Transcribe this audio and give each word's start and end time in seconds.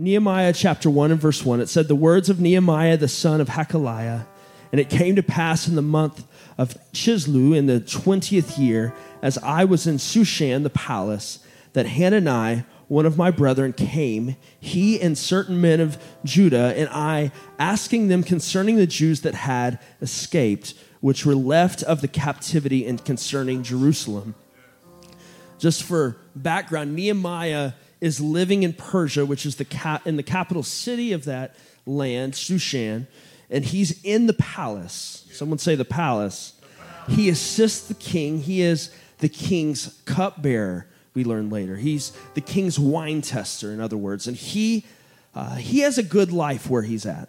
Nehemiah 0.00 0.52
chapter 0.52 0.88
1 0.88 1.10
and 1.10 1.20
verse 1.20 1.44
1, 1.44 1.60
it 1.60 1.68
said, 1.68 1.88
The 1.88 1.96
words 1.96 2.30
of 2.30 2.40
Nehemiah 2.40 2.96
the 2.96 3.08
son 3.08 3.40
of 3.40 3.48
Hachaliah. 3.48 4.26
And 4.70 4.80
it 4.80 4.88
came 4.88 5.16
to 5.16 5.24
pass 5.24 5.66
in 5.66 5.74
the 5.74 5.82
month 5.82 6.24
of 6.56 6.76
Chisleu 6.92 7.56
in 7.56 7.66
the 7.66 7.80
20th 7.80 8.58
year, 8.58 8.94
as 9.22 9.38
I 9.38 9.64
was 9.64 9.88
in 9.88 9.96
Shushan 9.96 10.62
the 10.62 10.70
palace, 10.70 11.40
that 11.72 11.88
Hanani, 11.88 12.62
one 12.86 13.06
of 13.06 13.18
my 13.18 13.32
brethren, 13.32 13.72
came, 13.72 14.36
he 14.60 15.00
and 15.00 15.18
certain 15.18 15.60
men 15.60 15.80
of 15.80 15.98
Judah, 16.24 16.74
and 16.76 16.88
I, 16.90 17.32
asking 17.58 18.06
them 18.06 18.22
concerning 18.22 18.76
the 18.76 18.86
Jews 18.86 19.22
that 19.22 19.34
had 19.34 19.80
escaped, 20.00 20.74
which 21.00 21.26
were 21.26 21.34
left 21.34 21.82
of 21.82 22.02
the 22.02 22.08
captivity, 22.08 22.86
and 22.86 23.04
concerning 23.04 23.64
Jerusalem. 23.64 24.36
Just 25.58 25.82
for 25.82 26.18
background, 26.36 26.94
Nehemiah 26.94 27.72
is 28.00 28.20
living 28.20 28.62
in 28.62 28.72
Persia, 28.72 29.26
which 29.26 29.44
is 29.44 29.56
the 29.56 29.64
cap- 29.64 30.06
in 30.06 30.16
the 30.16 30.22
capital 30.22 30.62
city 30.62 31.12
of 31.12 31.24
that 31.24 31.56
land, 31.86 32.34
Shushan, 32.34 33.06
and 33.50 33.64
he's 33.64 34.02
in 34.04 34.26
the 34.26 34.34
palace. 34.34 35.26
Someone 35.32 35.58
say 35.58 35.74
the 35.74 35.84
palace. 35.84 36.52
He 37.08 37.28
assists 37.28 37.88
the 37.88 37.94
king. 37.94 38.40
He 38.40 38.60
is 38.60 38.90
the 39.18 39.28
king's 39.28 40.00
cupbearer. 40.04 40.86
We 41.14 41.24
learn 41.24 41.50
later. 41.50 41.76
He's 41.76 42.12
the 42.34 42.40
king's 42.40 42.78
wine 42.78 43.22
tester, 43.22 43.72
in 43.72 43.80
other 43.80 43.96
words, 43.96 44.26
and 44.26 44.36
he 44.36 44.84
uh, 45.34 45.56
he 45.56 45.80
has 45.80 45.98
a 45.98 46.02
good 46.02 46.32
life 46.32 46.68
where 46.68 46.82
he's 46.82 47.06
at. 47.06 47.28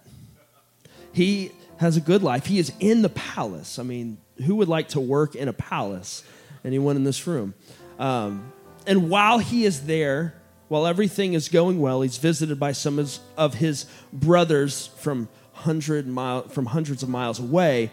He 1.12 1.52
has 1.78 1.98
a 1.98 2.02
good 2.02 2.24
life. 2.24 2.46
He 2.46 2.60
is 2.60 2.72
in 2.80 3.02
the 3.02 3.10
palace. 3.10 3.80
I 3.80 3.84
mean, 3.84 4.18
who 4.46 4.56
would 4.56 4.68
like 4.68 4.90
to 4.90 5.00
work 5.00 5.36
in 5.36 5.48
a 5.48 5.54
palace? 5.54 6.24
Anyone 6.64 6.96
in 6.96 7.04
this 7.04 7.26
room? 7.26 7.54
Um, 7.98 8.52
and 8.86 9.10
while 9.10 9.40
he 9.40 9.66
is 9.66 9.86
there, 9.86 10.34
while 10.70 10.88
everything 10.88 11.34
is 11.34 11.50
going 11.50 11.82
well, 11.82 12.02
he's 12.02 12.18
visited 12.18 12.60
by 12.60 12.72
some 12.72 13.06
of 13.38 13.54
his 13.56 13.86
brothers 14.14 14.88
from 14.98 15.28
hundred 15.52 16.08
mile, 16.08 16.48
from 16.48 16.68
hundreds 16.68 17.04
of 17.04 17.10
miles 17.10 17.40
away. 17.40 17.92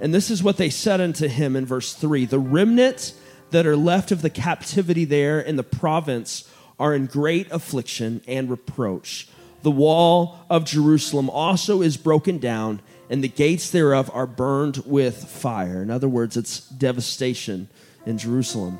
And 0.00 0.12
this 0.12 0.30
is 0.30 0.42
what 0.42 0.56
they 0.56 0.70
said 0.70 1.00
unto 1.00 1.28
him 1.28 1.54
in 1.54 1.64
verse 1.64 1.94
3 1.94 2.24
The 2.24 2.38
remnant 2.38 3.14
that 3.50 3.66
are 3.66 3.76
left 3.76 4.10
of 4.10 4.22
the 4.22 4.30
captivity 4.30 5.04
there 5.04 5.38
in 5.38 5.56
the 5.56 5.62
province 5.62 6.50
are 6.78 6.94
in 6.94 7.06
great 7.06 7.50
affliction 7.52 8.20
and 8.26 8.50
reproach. 8.50 9.28
The 9.62 9.70
wall 9.70 10.44
of 10.50 10.64
Jerusalem 10.64 11.30
also 11.30 11.80
is 11.80 11.96
broken 11.96 12.38
down, 12.38 12.80
and 13.08 13.22
the 13.22 13.28
gates 13.28 13.70
thereof 13.70 14.10
are 14.12 14.26
burned 14.26 14.78
with 14.84 15.24
fire. 15.24 15.82
In 15.82 15.90
other 15.90 16.08
words, 16.08 16.36
it's 16.36 16.68
devastation 16.68 17.68
in 18.04 18.18
Jerusalem. 18.18 18.78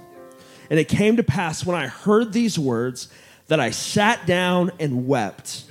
And 0.70 0.78
it 0.78 0.88
came 0.88 1.16
to 1.16 1.22
pass 1.22 1.64
when 1.64 1.76
I 1.76 1.86
heard 1.86 2.32
these 2.32 2.58
words 2.58 3.08
that 3.48 3.60
I 3.60 3.70
sat 3.70 4.26
down 4.26 4.72
and 4.78 5.06
wept 5.06 5.64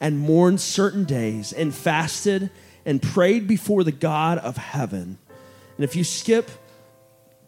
and 0.00 0.18
mourned 0.18 0.60
certain 0.60 1.04
days 1.04 1.52
and 1.52 1.74
fasted 1.74 2.50
and 2.84 3.00
prayed 3.00 3.48
before 3.48 3.84
the 3.84 3.92
God 3.92 4.38
of 4.38 4.56
heaven. 4.56 5.18
And 5.76 5.84
if 5.84 5.96
you 5.96 6.04
skip 6.04 6.50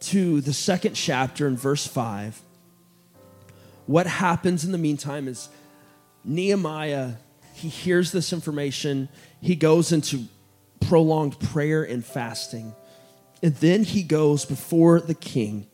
to 0.00 0.40
the 0.40 0.52
second 0.52 0.94
chapter 0.94 1.46
in 1.46 1.56
verse 1.56 1.86
5, 1.86 2.40
what 3.86 4.06
happens 4.06 4.64
in 4.64 4.72
the 4.72 4.78
meantime 4.78 5.28
is 5.28 5.48
Nehemiah, 6.24 7.12
he 7.54 7.68
hears 7.68 8.12
this 8.12 8.32
information, 8.32 9.08
he 9.40 9.54
goes 9.54 9.92
into 9.92 10.24
prolonged 10.80 11.38
prayer 11.38 11.82
and 11.82 12.04
fasting. 12.04 12.74
And 13.42 13.54
then 13.56 13.84
he 13.84 14.02
goes 14.02 14.44
before 14.44 15.00
the 15.00 15.14
king 15.14 15.66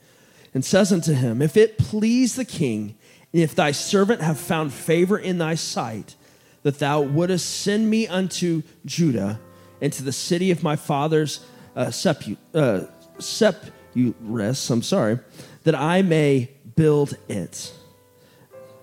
and 0.53 0.64
says 0.64 0.92
unto 0.92 1.14
him, 1.14 1.41
If 1.41 1.56
it 1.56 1.78
please 1.78 2.37
the 2.37 2.44
king, 2.44 2.97
if 3.33 3.55
thy 3.55 3.70
servant 3.70 4.20
have 4.20 4.38
found 4.38 4.72
favor 4.72 5.19
in 5.19 5.38
thy 5.38 5.55
sight, 5.55 6.16
that 6.62 6.78
thou 6.78 7.00
wouldest 7.00 7.62
send 7.62 7.88
me 7.88 8.06
unto 8.06 8.62
Judah 8.84 9.41
and 9.80 9.92
to 9.94 10.02
the 10.02 10.12
city 10.12 10.50
of 10.50 10.62
my 10.62 10.77
father's 10.77 11.44
uh, 11.75 11.86
sepu- 11.86 12.36
uh, 12.55 12.83
sepulchre, 13.19 14.72
I'm 14.72 14.82
sorry, 14.82 15.19
that 15.65 15.75
I 15.75 16.03
may 16.03 16.50
build 16.76 17.16
it. 17.28 17.72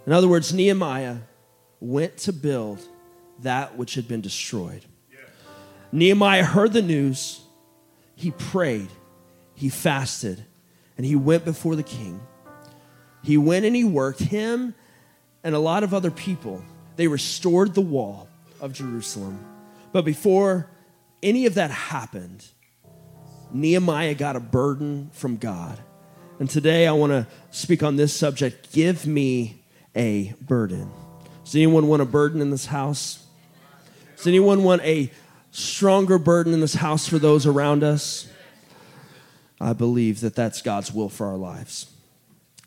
In 0.05 0.13
other 0.13 0.27
words, 0.27 0.53
Nehemiah 0.53 1.17
went 1.79 2.17
to 2.17 2.33
build 2.33 2.79
that 3.39 3.77
which 3.77 3.95
had 3.95 4.07
been 4.07 4.21
destroyed. 4.21 4.83
Yeah. 5.11 5.19
Nehemiah 5.91 6.43
heard 6.43 6.73
the 6.73 6.81
news, 6.81 7.41
he 8.15 8.31
prayed, 8.31 8.89
he 9.53 9.69
fasted, 9.69 10.43
and 10.97 11.05
he 11.05 11.15
went 11.15 11.45
before 11.45 11.75
the 11.75 11.83
king. 11.83 12.19
He 13.23 13.37
went 13.37 13.65
and 13.65 13.75
he 13.75 13.83
worked, 13.83 14.19
him 14.19 14.73
and 15.43 15.55
a 15.55 15.59
lot 15.59 15.83
of 15.83 15.93
other 15.93 16.11
people. 16.11 16.63
They 16.95 17.07
restored 17.07 17.73
the 17.73 17.81
wall 17.81 18.27
of 18.59 18.73
Jerusalem. 18.73 19.43
But 19.91 20.05
before 20.05 20.69
any 21.23 21.45
of 21.45 21.55
that 21.55 21.71
happened, 21.71 22.45
Nehemiah 23.51 24.15
got 24.15 24.35
a 24.35 24.39
burden 24.39 25.09
from 25.13 25.37
God. 25.37 25.79
And 26.39 26.49
today 26.49 26.87
I 26.87 26.91
want 26.91 27.11
to 27.11 27.27
speak 27.51 27.83
on 27.83 27.95
this 27.95 28.13
subject 28.13 28.71
give 28.71 29.05
me 29.05 29.63
a 29.95 30.33
burden. 30.41 30.89
Does 31.43 31.55
anyone 31.55 31.87
want 31.87 32.01
a 32.01 32.05
burden 32.05 32.41
in 32.41 32.51
this 32.51 32.67
house? 32.67 33.25
Does 34.17 34.27
anyone 34.27 34.63
want 34.63 34.81
a 34.83 35.11
stronger 35.51 36.17
burden 36.17 36.53
in 36.53 36.59
this 36.59 36.75
house 36.75 37.07
for 37.07 37.17
those 37.17 37.45
around 37.45 37.83
us? 37.83 38.29
I 39.59 39.73
believe 39.73 40.21
that 40.21 40.35
that's 40.35 40.61
God's 40.61 40.93
will 40.93 41.09
for 41.09 41.27
our 41.27 41.37
lives. 41.37 41.91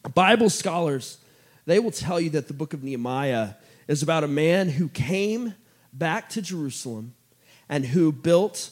Bible 0.09 0.51
scholars, 0.51 1.19
they 1.67 1.79
will 1.79 1.91
tell 1.91 2.21
you 2.21 2.31
that 2.31 2.49
the 2.49 2.55
book 2.55 2.75
of 2.75 2.83
Nehemiah 2.83 3.51
is 3.89 4.03
about 4.03 4.25
a 4.25 4.29
man 4.29 4.69
who 4.69 4.89
came 4.89 5.55
back 5.93 6.29
to 6.31 6.43
Jerusalem 6.43 7.15
and 7.69 7.85
who 7.85 8.13
built 8.13 8.71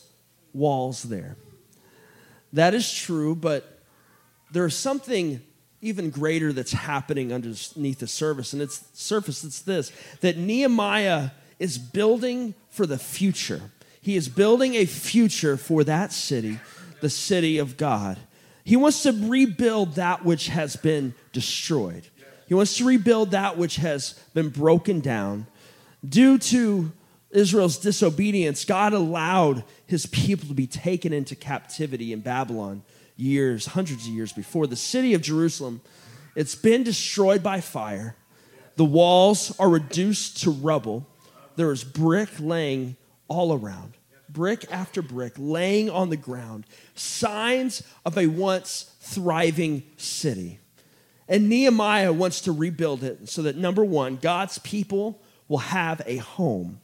walls 0.53 1.05
there. 1.05 1.37
That 2.53 2.75
is 2.75 2.93
true, 2.93 3.35
but 3.35 3.81
there's 4.51 4.77
something 4.77 5.41
even 5.81 6.11
greater 6.11 6.53
that's 6.53 6.73
happening 6.73 7.33
underneath 7.33 8.01
the 8.01 8.07
surface, 8.07 8.53
and 8.53 8.61
it's 8.61 8.85
surface. 8.93 9.45
It's 9.45 9.63
this: 9.63 9.93
that 10.21 10.37
Nehemiah 10.37 11.31
is 11.59 11.79
building 11.79 12.55
for 12.69 12.87
the 12.87 12.99
future. 12.99 13.63
He 14.01 14.17
is 14.17 14.29
building 14.29 14.75
a 14.75 14.85
future 14.87 15.57
for 15.57 15.85
that 15.85 16.13
city, 16.13 16.59
the 17.01 17.11
city 17.11 17.59
of 17.59 17.77
God. 17.77 18.19
He 18.65 18.77
wants 18.77 19.03
to 19.03 19.13
rebuild 19.13 19.95
that 19.95 20.25
which 20.25 20.49
has 20.49 20.77
been 20.77 21.15
destroyed. 21.33 22.07
He 22.47 22.55
wants 22.55 22.77
to 22.79 22.85
rebuild 22.85 23.31
that 23.31 23.57
which 23.57 23.77
has 23.77 24.15
been 24.35 24.49
broken 24.49 25.01
down. 25.01 25.47
Due 26.07 26.39
to 26.39 26.93
Israel's 27.31 27.79
disobedience, 27.79 28.65
God 28.65 28.93
allowed 28.93 29.65
his 29.87 30.07
people 30.07 30.49
to 30.49 30.55
be 30.55 30.67
taken 30.67 31.13
into 31.13 31.37
captivity 31.37 32.13
in 32.13 32.21
Babylon 32.21 32.83
years, 33.17 33.67
hundreds 33.67 34.07
of 34.07 34.13
years 34.13 34.33
before. 34.33 34.67
The 34.67 34.77
city 34.77 35.15
of 35.15 35.23
Jerusalem, 35.23 35.81
it's 36.35 36.55
been 36.55 36.83
destroyed 36.83 37.43
by 37.43 37.61
fire. 37.61 38.17
The 38.77 38.85
walls 38.85 39.55
are 39.59 39.69
reduced 39.69 40.43
to 40.43 40.51
rubble. 40.51 41.07
There 41.57 41.71
is 41.71 41.85
brick 41.85 42.31
laying 42.41 42.97
all 43.29 43.53
around 43.53 43.95
brick 44.33 44.65
after 44.71 45.03
brick 45.03 45.35
laying 45.37 45.91
on 45.91 46.11
the 46.11 46.17
ground, 46.17 46.67
signs 46.95 47.83
of 48.05 48.17
a 48.17 48.27
once 48.27 48.95
thriving 49.01 49.83
city. 49.97 50.59
And 51.29 51.49
Nehemiah 51.49 52.13
wants 52.13 52.41
to 52.43 52.53
rebuild 52.53 53.05
it 53.05 53.29
so 53.29 53.43
that 53.43 53.57
number 53.57 53.85
one, 53.85 54.17
God's 54.17 54.59
people 54.59 55.21
will 55.49 55.59
have 55.59 56.03
a 56.07 56.17
home. 56.17 56.81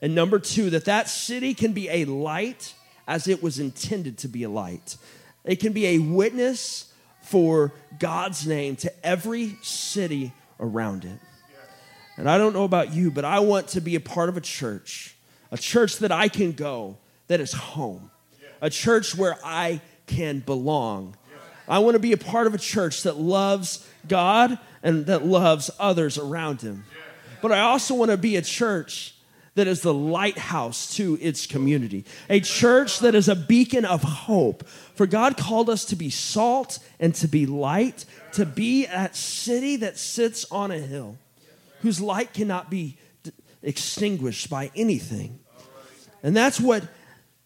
And 0.00 0.14
number 0.14 0.38
two, 0.38 0.70
that 0.70 0.84
that 0.84 1.08
city 1.08 1.54
can 1.54 1.72
be 1.72 1.88
a 1.88 2.04
light 2.04 2.74
as 3.06 3.28
it 3.28 3.42
was 3.42 3.58
intended 3.58 4.18
to 4.18 4.28
be 4.28 4.42
a 4.42 4.48
light. 4.48 4.96
It 5.44 5.56
can 5.56 5.72
be 5.72 5.86
a 5.86 5.98
witness 5.98 6.92
for 7.22 7.72
God's 7.98 8.46
name 8.46 8.76
to 8.76 9.06
every 9.06 9.56
city 9.62 10.32
around 10.60 11.04
it. 11.04 11.18
And 12.16 12.28
I 12.28 12.38
don't 12.38 12.52
know 12.52 12.64
about 12.64 12.92
you, 12.92 13.10
but 13.10 13.24
I 13.24 13.40
want 13.40 13.68
to 13.68 13.80
be 13.80 13.94
a 13.94 14.00
part 14.00 14.28
of 14.28 14.36
a 14.36 14.40
church 14.40 15.16
a 15.52 15.58
church 15.58 15.98
that 15.98 16.10
I 16.10 16.28
can 16.28 16.52
go 16.52 16.96
that 17.28 17.38
is 17.38 17.52
home, 17.52 18.10
a 18.60 18.70
church 18.70 19.14
where 19.14 19.38
I 19.44 19.80
can 20.06 20.40
belong. 20.40 21.16
I 21.68 21.78
want 21.78 21.94
to 21.94 22.00
be 22.00 22.12
a 22.12 22.16
part 22.16 22.48
of 22.48 22.54
a 22.54 22.58
church 22.58 23.04
that 23.04 23.18
loves 23.18 23.86
God 24.08 24.58
and 24.82 25.06
that 25.06 25.24
loves 25.24 25.70
others 25.78 26.18
around 26.18 26.62
him. 26.62 26.84
But 27.40 27.52
I 27.52 27.60
also 27.60 27.94
want 27.94 28.10
to 28.10 28.16
be 28.16 28.36
a 28.36 28.42
church 28.42 29.14
that 29.54 29.66
is 29.66 29.82
the 29.82 29.92
lighthouse 29.92 30.96
to 30.96 31.18
its 31.20 31.46
community, 31.46 32.06
a 32.30 32.40
church 32.40 33.00
that 33.00 33.14
is 33.14 33.28
a 33.28 33.36
beacon 33.36 33.84
of 33.84 34.02
hope. 34.02 34.66
For 34.94 35.06
God 35.06 35.36
called 35.36 35.68
us 35.68 35.84
to 35.86 35.96
be 35.96 36.08
salt 36.08 36.78
and 36.98 37.14
to 37.16 37.28
be 37.28 37.44
light, 37.44 38.06
to 38.32 38.46
be 38.46 38.86
that 38.86 39.14
city 39.14 39.76
that 39.76 39.98
sits 39.98 40.50
on 40.50 40.70
a 40.70 40.78
hill, 40.78 41.18
whose 41.82 42.00
light 42.00 42.32
cannot 42.32 42.70
be 42.70 42.96
extinguished 43.62 44.50
by 44.50 44.70
anything. 44.74 45.40
And 46.22 46.36
that's 46.36 46.60
what 46.60 46.84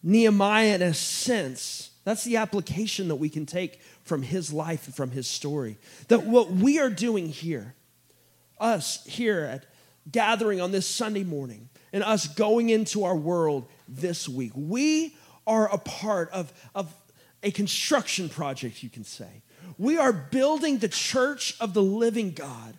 Nehemiah, 0.03 0.75
in 0.75 0.83
a 0.83 0.95
sense, 0.95 1.91
that's 2.05 2.25
the 2.25 2.37
application 2.37 3.09
that 3.09 3.17
we 3.17 3.29
can 3.29 3.47
take 3.47 3.81
from 4.05 4.23
his 4.23 4.53
life 4.53 4.87
and 4.87 4.95
from 4.95 5.11
his 5.11 5.27
story. 5.27 5.79
That 6.09 6.25
what 6.25 6.51
we 6.51 6.79
are 6.79 6.91
doing 6.91 7.29
here, 7.29 7.75
us 8.61 9.05
here 9.05 9.41
at 9.41 9.67
gathering 10.11 10.61
on 10.61 10.71
this 10.71 10.87
Sunday 10.87 11.25
morning 11.25 11.69
and 11.93 12.05
us 12.05 12.29
going 12.29 12.71
into 12.71 13.05
our 13.05 13.17
world 13.17 13.69
this 13.89 14.29
week, 14.29 14.53
we 14.55 15.17
are 15.47 15.73
a 15.73 15.79
part 15.79 16.31
of, 16.31 16.53
of 16.75 16.95
a 17.43 17.51
construction 17.51 18.29
project, 18.29 18.83
you 18.83 18.91
can 18.91 19.05
say. 19.05 19.43
We 19.79 19.99
are 19.99 20.13
building 20.13 20.79
the 20.79 20.89
church 20.89 21.57
of 21.61 21.75
the 21.75 21.83
living 21.83 22.33
God. 22.33 22.75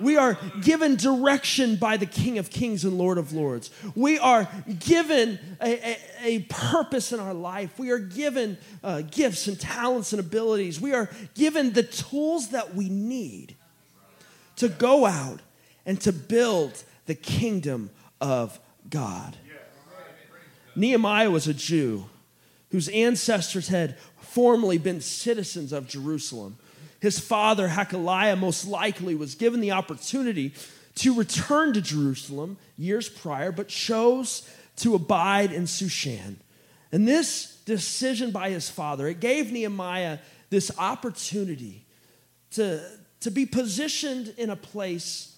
We 0.00 0.16
are 0.16 0.38
given 0.60 0.96
direction 0.96 1.76
by 1.76 1.96
the 1.96 2.06
King 2.06 2.38
of 2.38 2.50
Kings 2.50 2.84
and 2.84 2.98
Lord 2.98 3.18
of 3.18 3.32
Lords. 3.32 3.70
We 3.94 4.18
are 4.18 4.48
given 4.78 5.38
a, 5.60 5.90
a, 5.90 5.98
a 6.22 6.38
purpose 6.48 7.12
in 7.12 7.20
our 7.20 7.34
life. 7.34 7.78
We 7.78 7.90
are 7.90 7.98
given 7.98 8.58
uh, 8.82 9.02
gifts 9.02 9.46
and 9.46 9.58
talents 9.58 10.12
and 10.12 10.20
abilities. 10.20 10.80
We 10.80 10.92
are 10.92 11.10
given 11.34 11.72
the 11.72 11.82
tools 11.82 12.50
that 12.50 12.74
we 12.74 12.88
need 12.88 13.56
to 14.56 14.68
go 14.68 15.06
out 15.06 15.40
and 15.86 16.00
to 16.02 16.12
build 16.12 16.84
the 17.06 17.14
kingdom 17.14 17.90
of 18.20 18.58
God. 18.88 19.36
Nehemiah 20.74 21.30
was 21.30 21.46
a 21.48 21.54
Jew 21.54 22.06
whose 22.70 22.88
ancestors 22.88 23.68
had 23.68 23.98
formerly 24.20 24.78
been 24.78 25.00
citizens 25.00 25.72
of 25.72 25.86
Jerusalem. 25.86 26.56
His 27.02 27.18
father, 27.18 27.66
Hachaliah, 27.66 28.38
most 28.38 28.64
likely 28.64 29.16
was 29.16 29.34
given 29.34 29.60
the 29.60 29.72
opportunity 29.72 30.54
to 30.94 31.12
return 31.12 31.72
to 31.72 31.80
Jerusalem 31.80 32.58
years 32.78 33.08
prior, 33.08 33.50
but 33.50 33.66
chose 33.66 34.48
to 34.76 34.94
abide 34.94 35.50
in 35.50 35.64
Shushan. 35.64 36.36
And 36.92 37.08
this 37.08 37.56
decision 37.64 38.30
by 38.30 38.50
his 38.50 38.70
father, 38.70 39.08
it 39.08 39.18
gave 39.18 39.50
Nehemiah 39.50 40.18
this 40.48 40.70
opportunity 40.78 41.84
to, 42.52 42.80
to 43.22 43.32
be 43.32 43.46
positioned 43.46 44.32
in 44.38 44.48
a 44.48 44.54
place 44.56 45.36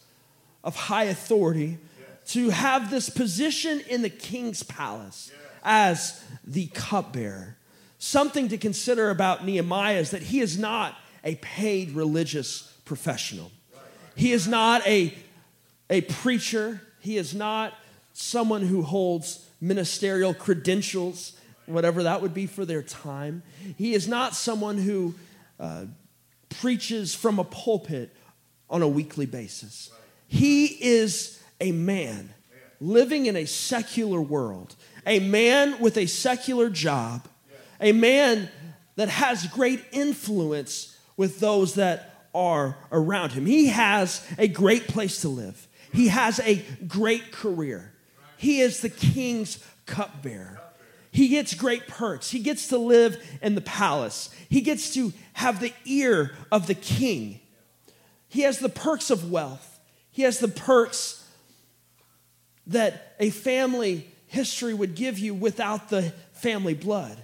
of 0.63 0.77
high 0.77 1.05
authority, 1.05 1.79
to 2.27 2.51
have 2.51 2.91
this 2.91 3.09
position 3.09 3.81
in 3.89 4.03
the 4.03 4.11
king's 4.11 4.63
palace 4.63 5.33
as 5.63 6.23
the 6.47 6.67
cupbearer. 6.75 7.57
Something 7.99 8.49
to 8.49 8.59
consider 8.59 9.09
about 9.09 9.47
Nehemiah 9.47 10.01
is 10.01 10.11
that 10.11 10.25
he 10.25 10.41
is 10.41 10.59
not 10.59 10.95
a 11.25 11.37
paid 11.37 11.93
religious 11.93 12.73
professional. 12.85 13.51
He 14.15 14.33
is 14.33 14.47
not 14.47 14.87
a, 14.87 15.13
a 15.91 16.03
preacher. 16.03 16.81
He 17.01 17.17
is 17.17 17.35
not 17.35 17.75
someone 18.13 18.63
who 18.63 18.83
holds 18.83 19.49
ministerial 19.61 20.35
credentials, 20.35 21.33
whatever 21.67 22.05
that 22.05 22.23
would 22.23 22.35
be 22.35 22.47
for 22.47 22.65
their 22.65 22.83
time. 22.83 23.43
He 23.77 23.95
is 23.95 24.07
not 24.07 24.35
someone 24.35 24.79
who 24.79 25.15
uh, 25.59 25.87
preaches 26.49 27.15
from 27.15 27.39
a 27.39 27.45
pulpit 27.45 28.15
on 28.71 28.83
a 28.83 28.89
weekly 28.89 29.27
basis. 29.27 29.91
He 30.29 30.67
is 30.67 31.43
a 31.61 31.73
man 31.73 32.33
living 32.81 33.27
in 33.27 33.37
a 33.37 33.47
secular 33.47 34.21
world, 34.21 34.77
a 35.07 35.21
man 35.21 35.81
with 35.81 35.97
a 35.97 36.07
secular 36.07 36.69
job, 36.69 37.27
a 37.81 37.93
man 37.93 38.49
that 38.97 39.09
has 39.09 39.47
great 39.49 39.83
influence 39.93 40.94
with 41.17 41.41
those 41.41 41.75
that 41.75 42.29
are 42.35 42.77
around 42.91 43.33
him. 43.33 43.47
He 43.47 43.69
has 43.69 44.27
a 44.39 44.49
great 44.49 44.89
place 44.89 45.21
to 45.23 45.29
live, 45.29 45.69
he 45.93 46.09
has 46.09 46.41
a 46.41 46.65
great 46.87 47.33
career. 47.33 47.93
He 48.37 48.61
is 48.61 48.81
the 48.81 48.91
king's 48.91 49.65
cupbearer. 49.87 50.61
He 51.11 51.29
gets 51.29 51.55
great 51.55 51.87
perks. 51.87 52.31
He 52.31 52.41
gets 52.41 52.69
to 52.69 52.79
live 52.79 53.25
in 53.41 53.55
the 53.55 53.61
palace. 53.61 54.35
He 54.49 54.61
gets 54.61 54.93
to 54.95 55.13
have 55.35 55.61
the 55.61 55.73
ear 55.85 56.33
of 56.51 56.67
the 56.67 56.75
king. 56.75 57.41
He 58.29 58.43
has 58.43 58.59
the 58.59 58.69
perks 58.69 59.11
of 59.11 59.31
wealth. 59.31 59.79
He 60.11 60.23
has 60.23 60.41
the 60.41 60.49
perks 60.49 61.25
that 62.67 63.15
a 63.21 63.31
family 63.31 64.11
history 64.27 64.75
would 64.75 64.97
give 64.97 65.19
you 65.19 65.35
without 65.35 65.89
the 65.89 66.13
family 66.33 66.75
blood. 66.75 67.17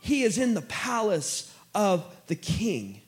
He 0.00 0.22
is 0.22 0.38
in 0.38 0.54
the 0.54 0.62
palace 0.62 1.51
of 1.74 2.04
the 2.26 2.34
king. 2.34 3.00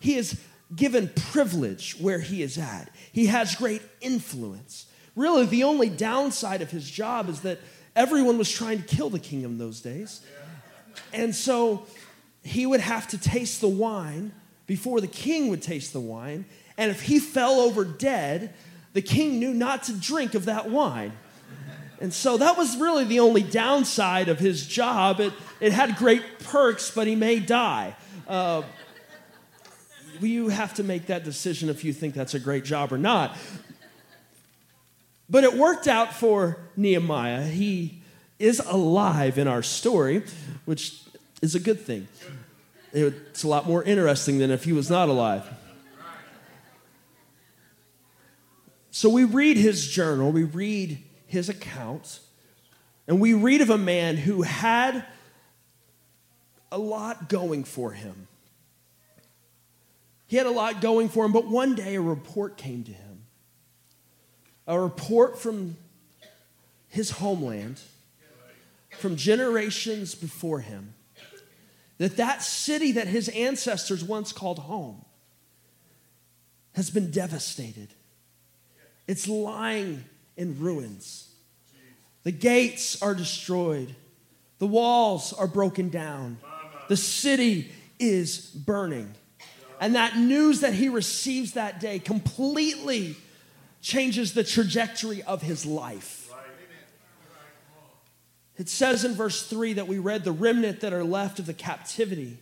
He 0.00 0.16
is 0.16 0.40
given 0.74 1.10
privilege 1.30 1.96
where 1.98 2.20
he 2.20 2.42
is 2.42 2.58
at. 2.58 2.90
He 3.12 3.26
has 3.26 3.54
great 3.54 3.82
influence. 4.00 4.86
Really, 5.16 5.46
the 5.46 5.64
only 5.64 5.88
downside 5.88 6.62
of 6.62 6.70
his 6.70 6.88
job 6.88 7.28
is 7.28 7.40
that 7.40 7.58
everyone 7.96 8.38
was 8.38 8.50
trying 8.50 8.82
to 8.82 8.84
kill 8.84 9.10
the 9.10 9.18
king 9.18 9.42
in 9.42 9.58
those 9.58 9.80
days. 9.80 10.20
And 11.12 11.34
so 11.34 11.86
he 12.42 12.66
would 12.66 12.80
have 12.80 13.08
to 13.08 13.18
taste 13.18 13.60
the 13.60 13.68
wine 13.68 14.32
before 14.66 15.00
the 15.00 15.08
king 15.08 15.48
would 15.48 15.62
taste 15.62 15.92
the 15.92 16.00
wine. 16.00 16.44
And 16.76 16.90
if 16.90 17.02
he 17.02 17.18
fell 17.18 17.60
over 17.60 17.84
dead, 17.84 18.54
the 18.92 19.02
king 19.02 19.38
knew 19.38 19.52
not 19.52 19.84
to 19.84 19.92
drink 19.92 20.34
of 20.34 20.44
that 20.44 20.70
wine. 20.70 21.12
And 22.00 22.14
so 22.14 22.36
that 22.36 22.56
was 22.56 22.76
really 22.76 23.04
the 23.04 23.20
only 23.20 23.42
downside 23.42 24.28
of 24.28 24.38
his 24.38 24.66
job. 24.66 25.20
It, 25.20 25.32
it 25.60 25.72
had 25.72 25.96
great 25.96 26.38
perks, 26.38 26.90
but 26.90 27.06
he 27.06 27.16
may 27.16 27.40
die. 27.40 27.96
Uh, 28.28 28.62
you 30.20 30.48
have 30.48 30.74
to 30.74 30.84
make 30.84 31.06
that 31.06 31.24
decision 31.24 31.68
if 31.68 31.84
you 31.84 31.92
think 31.92 32.14
that's 32.14 32.34
a 32.34 32.38
great 32.38 32.64
job 32.64 32.92
or 32.92 32.98
not. 32.98 33.36
But 35.28 35.44
it 35.44 35.54
worked 35.54 35.88
out 35.88 36.14
for 36.14 36.58
Nehemiah. 36.76 37.44
He 37.44 38.00
is 38.38 38.60
alive 38.60 39.36
in 39.36 39.48
our 39.48 39.62
story, 39.62 40.22
which 40.64 41.02
is 41.42 41.54
a 41.54 41.60
good 41.60 41.80
thing. 41.80 42.08
It's 42.92 43.42
a 43.42 43.48
lot 43.48 43.66
more 43.66 43.82
interesting 43.82 44.38
than 44.38 44.50
if 44.50 44.64
he 44.64 44.72
was 44.72 44.88
not 44.88 45.08
alive. 45.08 45.46
So 48.90 49.10
we 49.10 49.24
read 49.24 49.56
his 49.56 49.86
journal, 49.86 50.32
we 50.32 50.44
read 50.44 50.98
his 51.28 51.48
account, 51.48 52.20
and 53.06 53.20
we 53.20 53.34
read 53.34 53.60
of 53.60 53.70
a 53.70 53.78
man 53.78 54.16
who 54.16 54.42
had 54.42 55.04
a 56.72 56.78
lot 56.78 57.28
going 57.28 57.64
for 57.64 57.92
him. 57.92 58.26
He 60.26 60.36
had 60.36 60.46
a 60.46 60.50
lot 60.50 60.80
going 60.80 61.08
for 61.08 61.24
him, 61.24 61.32
but 61.32 61.46
one 61.46 61.74
day 61.74 61.94
a 61.94 62.00
report 62.00 62.56
came 62.56 62.82
to 62.84 62.92
him. 62.92 63.22
A 64.66 64.78
report 64.78 65.38
from 65.38 65.76
his 66.88 67.12
homeland, 67.12 67.80
from 68.98 69.16
generations 69.16 70.14
before 70.14 70.60
him, 70.60 70.94
that 71.98 72.16
that 72.16 72.42
city 72.42 72.92
that 72.92 73.06
his 73.06 73.28
ancestors 73.30 74.04
once 74.04 74.32
called 74.32 74.58
home 74.58 75.04
has 76.74 76.90
been 76.90 77.10
devastated. 77.10 77.88
It's 79.06 79.26
lying 79.26 80.04
in 80.38 80.58
ruins. 80.58 81.28
The 82.22 82.32
gates 82.32 83.02
are 83.02 83.14
destroyed. 83.14 83.94
The 84.58 84.66
walls 84.66 85.34
are 85.34 85.46
broken 85.46 85.90
down. 85.90 86.38
The 86.88 86.96
city 86.96 87.70
is 87.98 88.38
burning. 88.38 89.14
And 89.80 89.94
that 89.94 90.16
news 90.16 90.60
that 90.60 90.72
he 90.72 90.88
receives 90.88 91.52
that 91.52 91.80
day 91.80 91.98
completely 91.98 93.16
changes 93.82 94.32
the 94.32 94.44
trajectory 94.44 95.22
of 95.22 95.42
his 95.42 95.66
life. 95.66 96.32
It 98.56 98.68
says 98.68 99.04
in 99.04 99.14
verse 99.14 99.46
3 99.46 99.74
that 99.74 99.86
we 99.86 99.98
read 99.98 100.24
the 100.24 100.32
remnant 100.32 100.80
that 100.80 100.92
are 100.94 101.04
left 101.04 101.38
of 101.38 101.46
the 101.46 101.54
captivity 101.54 102.38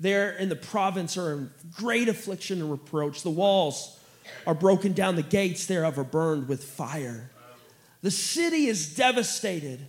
there 0.00 0.32
in 0.32 0.48
the 0.48 0.56
province 0.56 1.18
are 1.18 1.34
in 1.34 1.50
great 1.74 2.08
affliction 2.08 2.62
and 2.62 2.70
reproach. 2.70 3.22
The 3.22 3.30
walls 3.30 3.99
are 4.46 4.54
broken 4.54 4.92
down, 4.92 5.16
the 5.16 5.22
gates 5.22 5.66
thereof 5.66 5.98
are 5.98 6.04
burned 6.04 6.48
with 6.48 6.64
fire. 6.64 7.30
The 8.02 8.10
city 8.10 8.66
is 8.66 8.94
devastated. 8.94 9.80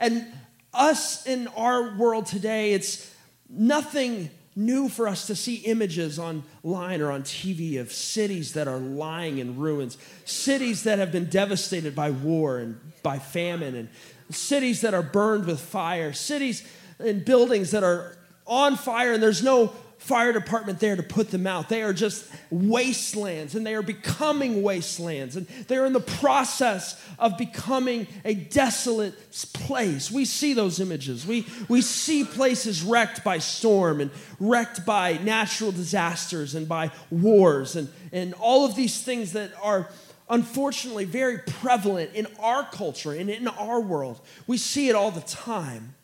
And 0.00 0.26
us 0.74 1.26
in 1.26 1.48
our 1.48 1.96
world 1.96 2.26
today, 2.26 2.72
it's 2.72 3.14
nothing 3.48 4.30
new 4.54 4.88
for 4.88 5.08
us 5.08 5.26
to 5.28 5.34
see 5.34 5.56
images 5.56 6.18
online 6.18 7.00
or 7.00 7.10
on 7.10 7.22
TV 7.22 7.80
of 7.80 7.92
cities 7.92 8.52
that 8.54 8.68
are 8.68 8.78
lying 8.78 9.38
in 9.38 9.58
ruins, 9.58 9.96
cities 10.24 10.82
that 10.84 10.98
have 10.98 11.12
been 11.12 11.26
devastated 11.26 11.94
by 11.94 12.10
war 12.10 12.58
and 12.58 12.78
by 13.02 13.18
famine, 13.18 13.74
and 13.74 13.88
cities 14.30 14.82
that 14.82 14.94
are 14.94 15.02
burned 15.02 15.46
with 15.46 15.60
fire, 15.60 16.12
cities 16.12 16.66
and 16.98 17.24
buildings 17.24 17.70
that 17.70 17.82
are 17.82 18.16
on 18.46 18.76
fire 18.76 19.12
and 19.12 19.22
there's 19.22 19.42
no 19.42 19.72
fire 20.02 20.32
department 20.32 20.80
there 20.80 20.96
to 20.96 21.02
put 21.02 21.30
them 21.30 21.46
out. 21.46 21.68
They 21.68 21.82
are 21.82 21.92
just 21.92 22.28
wastelands 22.50 23.54
and 23.54 23.64
they 23.64 23.76
are 23.76 23.82
becoming 23.82 24.64
wastelands 24.64 25.36
and 25.36 25.46
they're 25.68 25.86
in 25.86 25.92
the 25.92 26.00
process 26.00 27.00
of 27.20 27.38
becoming 27.38 28.08
a 28.24 28.34
desolate 28.34 29.14
place. 29.52 30.10
We 30.10 30.24
see 30.24 30.54
those 30.54 30.80
images. 30.80 31.24
We, 31.24 31.46
we 31.68 31.82
see 31.82 32.24
places 32.24 32.82
wrecked 32.82 33.22
by 33.22 33.38
storm 33.38 34.00
and 34.00 34.10
wrecked 34.40 34.84
by 34.84 35.18
natural 35.18 35.70
disasters 35.70 36.56
and 36.56 36.68
by 36.68 36.90
wars 37.08 37.76
and, 37.76 37.88
and 38.10 38.34
all 38.34 38.66
of 38.66 38.74
these 38.74 39.04
things 39.04 39.34
that 39.34 39.52
are 39.62 39.88
unfortunately 40.28 41.04
very 41.04 41.38
prevalent 41.38 42.10
in 42.12 42.26
our 42.40 42.64
culture 42.64 43.12
and 43.12 43.30
in 43.30 43.46
our 43.46 43.80
world. 43.80 44.20
We 44.48 44.58
see 44.58 44.88
it 44.88 44.96
all 44.96 45.12
the 45.12 45.20
time. 45.20 45.94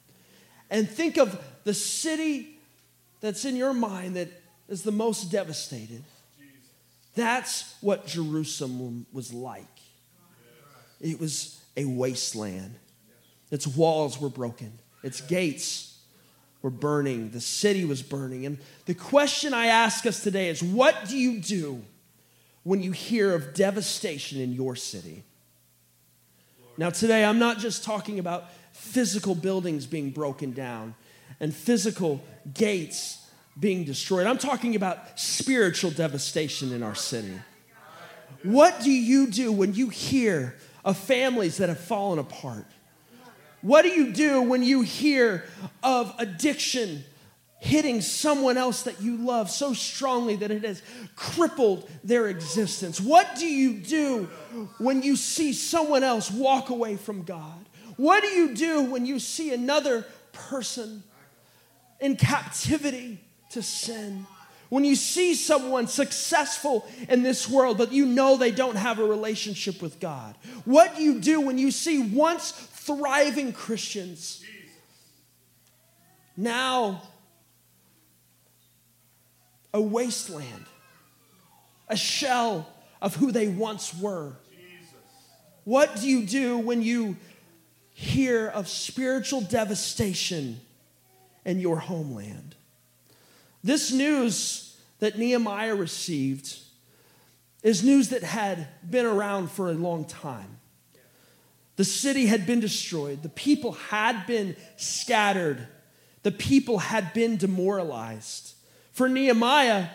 And 0.71 0.89
think 0.89 1.17
of 1.17 1.43
the 1.65 1.75
city 1.75 2.58
that's 3.21 3.45
in 3.45 3.57
your 3.57 3.75
mind 3.75 4.17
that 4.17 4.29
is 4.69 4.83
the 4.83 4.93
most 4.93 5.31
devastated. 5.31 6.03
That's 7.15 7.75
what 7.81 8.07
Jerusalem 8.07 9.07
was 9.13 9.33
like. 9.33 9.65
it 11.01 11.21
was 11.21 11.61
a 11.77 11.85
wasteland. 11.85 12.75
Its 13.51 13.67
walls 13.67 14.21
were 14.21 14.29
broken, 14.29 14.79
its 15.03 15.21
gates 15.21 15.99
were 16.61 16.71
burning, 16.71 17.31
the 17.31 17.41
city 17.41 17.85
was 17.85 18.03
burning. 18.03 18.45
And 18.45 18.59
the 18.87 18.95
question 18.95 19.55
I 19.55 19.67
ask 19.67 20.07
us 20.07 20.23
today 20.23 20.49
is 20.49 20.63
what 20.63 21.09
do 21.09 21.17
you 21.17 21.41
do 21.41 21.83
when 22.63 22.83
you 22.83 22.93
hear 22.93 23.35
of 23.35 23.55
devastation 23.55 24.41
in 24.41 24.53
your 24.53 24.77
city? 24.77 25.25
Now, 26.77 26.91
today, 26.91 27.25
I'm 27.25 27.41
not 27.41 27.59
just 27.59 27.83
talking 27.83 28.21
about 28.21 28.51
physical 28.73 29.35
buildings 29.35 29.85
being 29.87 30.11
broken 30.11 30.53
down 30.53 30.95
and 31.41 31.55
physical 31.55 32.23
gates 32.53 33.27
being 33.59 33.85
destroyed. 33.85 34.27
I'm 34.27 34.39
talking 34.39 34.77
about 34.77 35.19
spiritual 35.19 35.91
devastation 35.91 36.73
in 36.73 36.83
our 36.83 36.95
city. 36.95 37.33
What 38.43 38.83
do 38.83 38.91
you 38.91 39.27
do 39.27 39.51
when 39.51 39.75
you 39.75 39.89
hear 39.89 40.57
of 40.85 40.97
families 40.97 41.57
that 41.59 41.69
have 41.69 41.81
fallen 41.81 42.19
apart? 42.19 42.67
What 43.63 43.83
do 43.83 43.89
you 43.89 44.13
do 44.13 44.43
when 44.43 44.63
you 44.63 44.83
hear 44.83 45.45
of 45.83 46.15
addiction 46.19 47.05
hitting 47.61 48.01
someone 48.01 48.57
else 48.57 48.83
that 48.83 49.03
you 49.03 49.17
love 49.17 49.51
so 49.51 49.75
strongly 49.75 50.37
that 50.37 50.53
it 50.53 50.65
has 50.65 50.81
crippled 51.17 51.91
their 52.05 52.29
existence? 52.29 53.01
What 53.01 53.35
do 53.37 53.47
you 53.47 53.75
do 53.75 54.29
when 54.79 55.03
you 55.03 55.17
see 55.17 55.53
someone 55.53 56.05
else 56.05 56.31
walk 56.31 56.71
away 56.71 56.97
from 56.97 57.25
God? 57.25 57.59
What 57.97 58.23
do 58.23 58.29
you 58.29 58.55
do 58.55 58.83
when 58.83 59.05
you 59.05 59.19
see 59.19 59.53
another 59.53 60.07
person 60.33 61.03
in 62.01 62.17
captivity 62.17 63.21
to 63.51 63.63
sin? 63.63 64.27
When 64.69 64.85
you 64.85 64.97
see 64.97 65.35
someone 65.35 65.87
successful 65.87 66.87
in 67.09 67.23
this 67.23 67.49
world, 67.49 67.79
but 67.79 67.93
you 67.93 68.05
know 68.05 68.37
they 68.37 68.51
don't 68.51 68.77
have 68.77 68.99
a 68.99 69.05
relationship 69.05 69.81
with 69.81 69.99
God? 69.99 70.35
What 70.65 70.97
do 70.97 71.03
you 71.03 71.21
do 71.21 71.41
when 71.41 71.57
you 71.57 71.71
see 71.71 72.03
once 72.03 72.51
thriving 72.51 73.53
Christians 73.53 74.45
now 76.37 77.03
a 79.73 79.81
wasteland, 79.81 80.67
a 81.89 81.97
shell 81.97 82.69
of 83.01 83.17
who 83.17 83.33
they 83.33 83.49
once 83.49 83.95
were? 83.95 84.37
What 85.65 86.01
do 86.01 86.09
you 86.09 86.27
do 86.27 86.59
when 86.59 86.83
you 86.83 87.17
hear 87.95 88.49
of 88.49 88.69
spiritual 88.69 89.41
devastation 89.41 90.61
in 91.49 91.59
your 91.59 91.79
homeland? 91.79 92.55
This 93.65 93.91
news 93.91 94.77
that 94.99 95.19
Nehemiah 95.19 95.75
received 95.75 96.59
is 97.63 97.83
news 97.83 98.11
that 98.11 98.23
had 98.23 98.69
been 98.89 99.07
around 99.07 99.51
for 99.51 99.71
a 99.71 99.73
long 99.73 100.05
time. 100.05 100.59
The 101.77 101.85
city 101.85 102.27
had 102.27 102.47
been 102.47 102.61
destroyed, 102.61 103.23
the 103.23 103.31
people 103.31 103.73
had 103.73 104.27
been 104.27 104.57
scattered, 104.77 105.67
the 106.23 106.33
people 106.33 106.79
had 106.79 107.15
been 107.15 107.39
demoralized. 107.39 108.53
For 108.93 109.09
Nehemiah, 109.09 109.87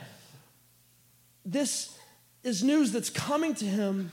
this 1.45 1.95
is 2.43 2.63
news 2.63 2.91
that's 2.91 3.11
coming 3.11 3.53
to 3.55 3.65
him, 3.65 4.11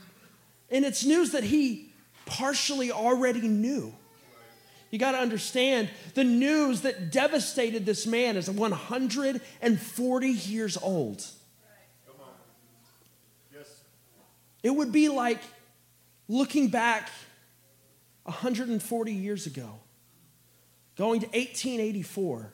and 0.69 0.85
it's 0.85 1.03
news 1.03 1.31
that 1.31 1.45
he 1.45 1.91
partially 2.25 2.91
already 2.91 3.47
knew. 3.47 3.95
You 4.91 4.99
got 4.99 5.13
to 5.13 5.17
understand 5.19 5.89
the 6.15 6.25
news 6.25 6.81
that 6.81 7.11
devastated 7.11 7.85
this 7.85 8.05
man 8.05 8.35
is 8.35 8.49
140 8.49 10.29
years 10.29 10.77
old. 10.77 11.25
Yes. 13.53 13.83
It 14.61 14.71
would 14.71 14.91
be 14.91 15.07
like 15.07 15.39
looking 16.27 16.67
back 16.67 17.09
140 18.23 19.13
years 19.13 19.47
ago, 19.47 19.79
going 20.97 21.21
to 21.21 21.27
1884, 21.27 22.53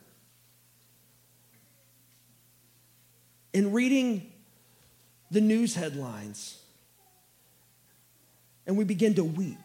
and 3.56 3.74
reading 3.74 4.32
the 5.32 5.42
news 5.42 5.74
headlines, 5.74 6.62
and 8.68 8.78
we 8.78 8.84
begin 8.84 9.16
to 9.16 9.24
weep, 9.24 9.58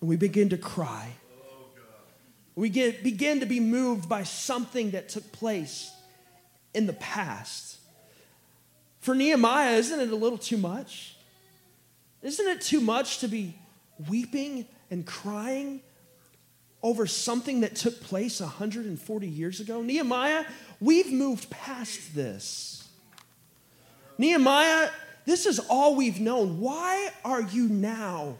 and 0.00 0.08
we 0.08 0.14
begin 0.14 0.48
to 0.50 0.56
cry 0.56 1.12
we 2.54 2.68
get, 2.68 3.02
begin 3.02 3.40
to 3.40 3.46
be 3.46 3.60
moved 3.60 4.08
by 4.08 4.24
something 4.24 4.90
that 4.90 5.08
took 5.08 5.32
place 5.32 5.92
in 6.74 6.86
the 6.86 6.92
past. 6.92 7.78
For 9.00 9.14
Nehemiah, 9.14 9.76
isn't 9.76 10.00
it 10.00 10.10
a 10.10 10.16
little 10.16 10.38
too 10.38 10.58
much? 10.58 11.16
Isn't 12.22 12.46
it 12.46 12.60
too 12.60 12.80
much 12.80 13.18
to 13.18 13.28
be 13.28 13.54
weeping 14.08 14.66
and 14.90 15.04
crying 15.04 15.80
over 16.82 17.06
something 17.06 17.60
that 17.60 17.74
took 17.74 18.00
place 18.00 18.40
140 18.40 19.26
years 19.26 19.60
ago? 19.60 19.82
Nehemiah, 19.82 20.44
we've 20.80 21.12
moved 21.12 21.50
past 21.50 22.14
this. 22.14 22.88
Nehemiah, 24.18 24.90
this 25.24 25.46
is 25.46 25.58
all 25.58 25.96
we've 25.96 26.20
known. 26.20 26.60
Why 26.60 27.10
are 27.24 27.42
you 27.42 27.68
now 27.68 28.36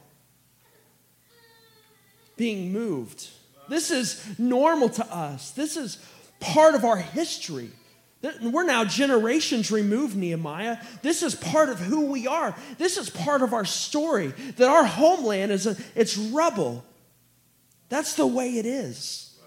being 2.36 2.72
moved? 2.72 3.28
This 3.72 3.90
is 3.90 4.38
normal 4.38 4.90
to 4.90 5.06
us. 5.06 5.52
This 5.52 5.78
is 5.78 5.96
part 6.40 6.74
of 6.74 6.84
our 6.84 6.98
history. 6.98 7.70
We're 8.42 8.64
now 8.64 8.84
generations 8.84 9.70
removed, 9.70 10.14
Nehemiah. 10.14 10.76
This 11.00 11.22
is 11.22 11.34
part 11.34 11.70
of 11.70 11.80
who 11.80 12.04
we 12.10 12.26
are. 12.26 12.54
This 12.76 12.98
is 12.98 13.08
part 13.08 13.40
of 13.40 13.54
our 13.54 13.64
story 13.64 14.34
that 14.56 14.68
our 14.68 14.84
homeland 14.84 15.52
is 15.52 15.66
a, 15.66 15.74
it's 15.94 16.18
rubble. 16.18 16.84
That's 17.88 18.14
the 18.14 18.26
way 18.26 18.58
it 18.58 18.66
is. 18.66 19.38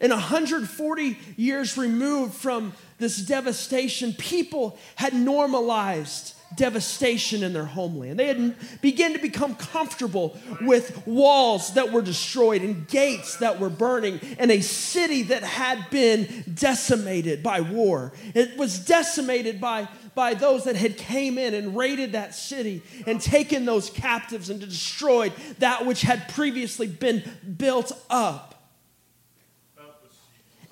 In 0.00 0.10
140 0.10 1.18
years 1.36 1.78
removed 1.78 2.34
from 2.34 2.72
this 2.98 3.18
devastation, 3.18 4.12
people 4.12 4.76
had 4.96 5.14
normalized 5.14 6.34
devastation 6.56 7.42
in 7.42 7.52
their 7.52 7.64
homeland. 7.64 8.18
They 8.18 8.26
had 8.28 8.54
begun 8.80 9.12
to 9.12 9.18
become 9.18 9.54
comfortable 9.54 10.38
with 10.60 11.06
walls 11.06 11.74
that 11.74 11.92
were 11.92 12.02
destroyed 12.02 12.62
and 12.62 12.86
gates 12.88 13.36
that 13.36 13.60
were 13.60 13.70
burning 13.70 14.20
and 14.38 14.50
a 14.50 14.60
city 14.60 15.22
that 15.24 15.42
had 15.42 15.88
been 15.90 16.44
decimated 16.54 17.42
by 17.42 17.60
war. 17.60 18.12
It 18.34 18.56
was 18.56 18.78
decimated 18.78 19.60
by, 19.60 19.88
by 20.14 20.34
those 20.34 20.64
that 20.64 20.76
had 20.76 20.96
came 20.96 21.38
in 21.38 21.54
and 21.54 21.76
raided 21.76 22.12
that 22.12 22.34
city 22.34 22.82
and 23.06 23.20
taken 23.20 23.64
those 23.64 23.90
captives 23.90 24.50
and 24.50 24.60
destroyed 24.60 25.32
that 25.58 25.86
which 25.86 26.02
had 26.02 26.28
previously 26.28 26.86
been 26.86 27.22
built 27.56 27.92
up. 28.10 28.51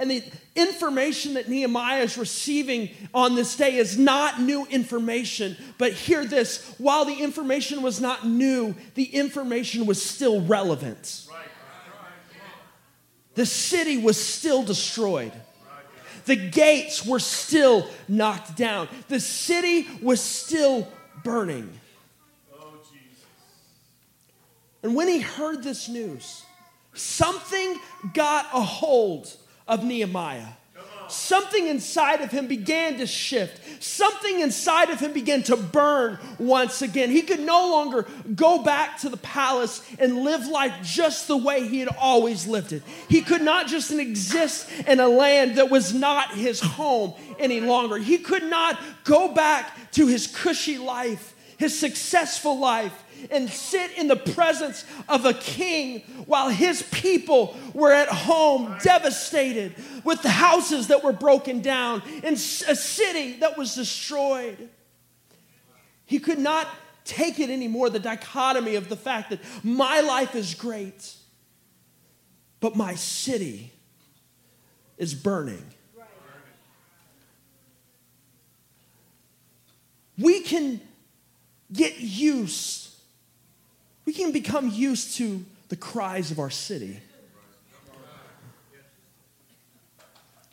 And 0.01 0.11
the 0.11 0.25
information 0.57 1.35
that 1.35 1.51
Nehemiah 1.51 2.01
is 2.01 2.17
receiving 2.17 2.89
on 3.13 3.35
this 3.35 3.55
day 3.55 3.77
is 3.77 3.99
not 3.99 4.41
new 4.41 4.65
information. 4.65 5.59
But 5.77 5.93
hear 5.93 6.25
this 6.25 6.75
while 6.79 7.05
the 7.05 7.13
information 7.13 7.83
was 7.83 8.01
not 8.01 8.27
new, 8.27 8.75
the 8.95 9.05
information 9.05 9.85
was 9.85 10.03
still 10.03 10.41
relevant. 10.41 11.27
The 13.35 13.45
city 13.45 13.99
was 13.99 14.17
still 14.17 14.63
destroyed. 14.63 15.33
The 16.25 16.37
gates 16.37 17.05
were 17.05 17.19
still 17.19 17.87
knocked 18.09 18.57
down. 18.57 18.89
The 19.09 19.21
city 19.21 19.87
was 20.01 20.23
still 20.23 20.89
burning. 21.23 21.79
And 24.83 24.95
when 24.95 25.09
he 25.09 25.21
heard 25.21 25.63
this 25.63 25.91
news, 25.91 26.43
something 26.95 27.79
got 28.15 28.47
a 28.55 28.63
hold 28.63 29.37
of 29.71 29.85
Nehemiah. 29.85 30.49
Something 31.09 31.67
inside 31.67 32.21
of 32.21 32.31
him 32.31 32.47
began 32.47 32.99
to 32.99 33.07
shift. 33.07 33.83
Something 33.83 34.41
inside 34.41 34.91
of 34.91 35.01
him 35.01 35.13
began 35.13 35.43
to 35.45 35.57
burn 35.57 36.19
once 36.39 36.83
again. 36.83 37.11
He 37.11 37.23
could 37.23 37.41
no 37.41 37.71
longer 37.71 38.07
go 38.35 38.63
back 38.63 38.99
to 38.99 39.09
the 39.09 39.17
palace 39.17 39.83
and 39.99 40.23
live 40.23 40.47
life 40.47 40.75
just 40.83 41.27
the 41.27 41.37
way 41.37 41.67
he 41.67 41.81
had 41.81 41.89
always 41.99 42.47
lived 42.47 42.73
it. 42.73 42.83
He 43.09 43.23
could 43.23 43.43
not 43.43 43.67
just 43.67 43.91
exist 43.91 44.71
in 44.87 45.01
a 45.01 45.09
land 45.09 45.57
that 45.57 45.71
was 45.71 45.93
not 45.93 46.35
his 46.35 46.61
home 46.61 47.15
any 47.39 47.61
longer. 47.61 47.97
He 47.97 48.19
could 48.19 48.45
not 48.45 48.79
go 49.05 49.33
back 49.33 49.91
to 49.93 50.07
his 50.07 50.27
cushy 50.27 50.79
life, 50.79 51.35
his 51.59 51.77
successful 51.79 52.59
life 52.59 53.05
and 53.31 53.49
sit 53.51 53.97
in 53.99 54.09
the 54.09 54.17
presence 54.17 54.85
of 55.09 55.25
a 55.25 55.35
king 55.35 56.01
while 56.27 56.49
his 56.49 56.83
people 56.91 57.57
were 57.75 57.93
at 57.93 58.09
home 58.09 58.77
devastated 58.83 59.75
with 60.05 60.23
the 60.23 60.31
houses 60.31 60.89
that 60.89 61.03
were 61.03 61.13
broken 61.13 61.61
down 61.61 62.03
in 62.23 62.35
a 62.35 62.37
city 62.37 63.39
that 63.41 63.57
was 63.59 63.75
destroyed. 63.75 64.69
He 66.07 66.19
could 66.19 66.39
not 66.39 66.69
take 67.05 67.39
it 67.41 67.51
anymore, 67.51 67.91
the 67.91 67.99
dichotomy 67.99 68.75
of 68.77 68.89
the 68.89 68.97
fact 68.97 69.31
that 69.31 69.41
my 69.65 70.01
life 70.01 70.35
is 70.35 70.55
great, 70.55 71.15
but 72.61 72.77
my 72.77 72.95
city 72.95 73.73
is 74.99 75.15
burning. 75.15 75.65
We 80.19 80.41
can 80.41 80.81
get 81.73 81.99
used 81.99 82.90
we 84.11 84.15
can 84.15 84.33
become 84.33 84.69
used 84.69 85.19
to 85.19 85.45
the 85.69 85.77
cries 85.77 86.33
of 86.33 86.41
our 86.41 86.51
city. 86.51 86.99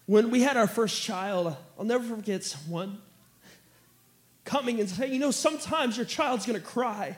When 0.06 0.30
we 0.30 0.44
had 0.44 0.58
our 0.58 0.68
first 0.68 1.02
child, 1.02 1.58
I'll 1.76 1.84
never 1.84 2.04
forget 2.04 2.44
someone 2.44 3.00
coming 4.46 4.80
and 4.80 4.88
saying, 4.88 5.12
You 5.12 5.18
know, 5.18 5.32
sometimes 5.32 5.98
your 5.98 6.06
child's 6.06 6.46
gonna 6.46 6.60
cry. 6.60 7.18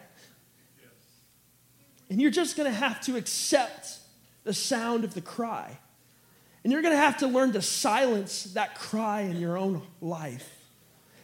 And 2.09 2.21
you're 2.21 2.31
just 2.31 2.55
gonna 2.55 2.71
have 2.71 3.01
to 3.01 3.17
accept 3.17 3.97
the 4.45 4.53
sound 4.53 5.03
of 5.03 5.15
the 5.15 5.21
cry. 5.21 5.77
And 6.63 6.71
you're 6.71 6.81
gonna 6.81 6.95
have 6.95 7.17
to 7.17 7.27
learn 7.27 7.51
to 7.51 7.61
silence 7.61 8.43
that 8.53 8.75
cry 8.75 9.23
in 9.23 9.41
your 9.41 9.57
own 9.57 9.81
life. 9.99 10.49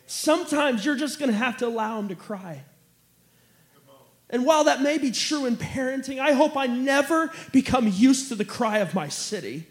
Sometimes 0.07 0.83
you're 0.83 0.97
just 0.97 1.19
gonna 1.19 1.31
have 1.31 1.55
to 1.59 1.67
allow 1.67 1.95
them 1.95 2.09
to 2.09 2.15
cry. 2.15 2.65
And 4.29 4.45
while 4.45 4.63
that 4.65 4.81
may 4.81 4.97
be 4.97 5.11
true 5.11 5.45
in 5.45 5.55
parenting, 5.55 6.19
I 6.19 6.33
hope 6.33 6.57
I 6.57 6.67
never 6.67 7.31
become 7.51 7.87
used 7.87 8.29
to 8.29 8.35
the 8.35 8.45
cry 8.45 8.79
of 8.79 8.93
my 8.93 9.07
city. 9.07 9.67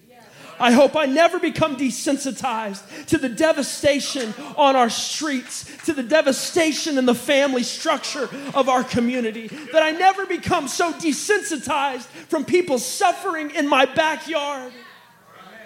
I 0.61 0.71
hope 0.71 0.95
I 0.95 1.07
never 1.07 1.41
become 1.41 1.77
desensitized 1.77 3.07
to 3.07 3.19
the 3.19 3.29
devastation 3.29 4.33
on 4.57 4.77
our 4.77 4.89
streets, 4.89 5.69
to 5.87 5.93
the 5.93 6.03
devastation 6.03 6.97
in 6.97 7.07
the 7.07 7.15
family 7.15 7.65
structure 7.65 8.29
of 8.55 8.69
our 8.69 8.85
community. 8.85 9.49
That 9.49 9.83
I 9.83 9.91
never 9.91 10.27
become 10.27 10.69
so 10.69 10.93
desensitized 10.93 12.05
from 12.05 12.45
people 12.45 12.79
suffering 12.79 13.51
in 13.51 13.69
my 13.69 13.85
backyard 13.85 14.73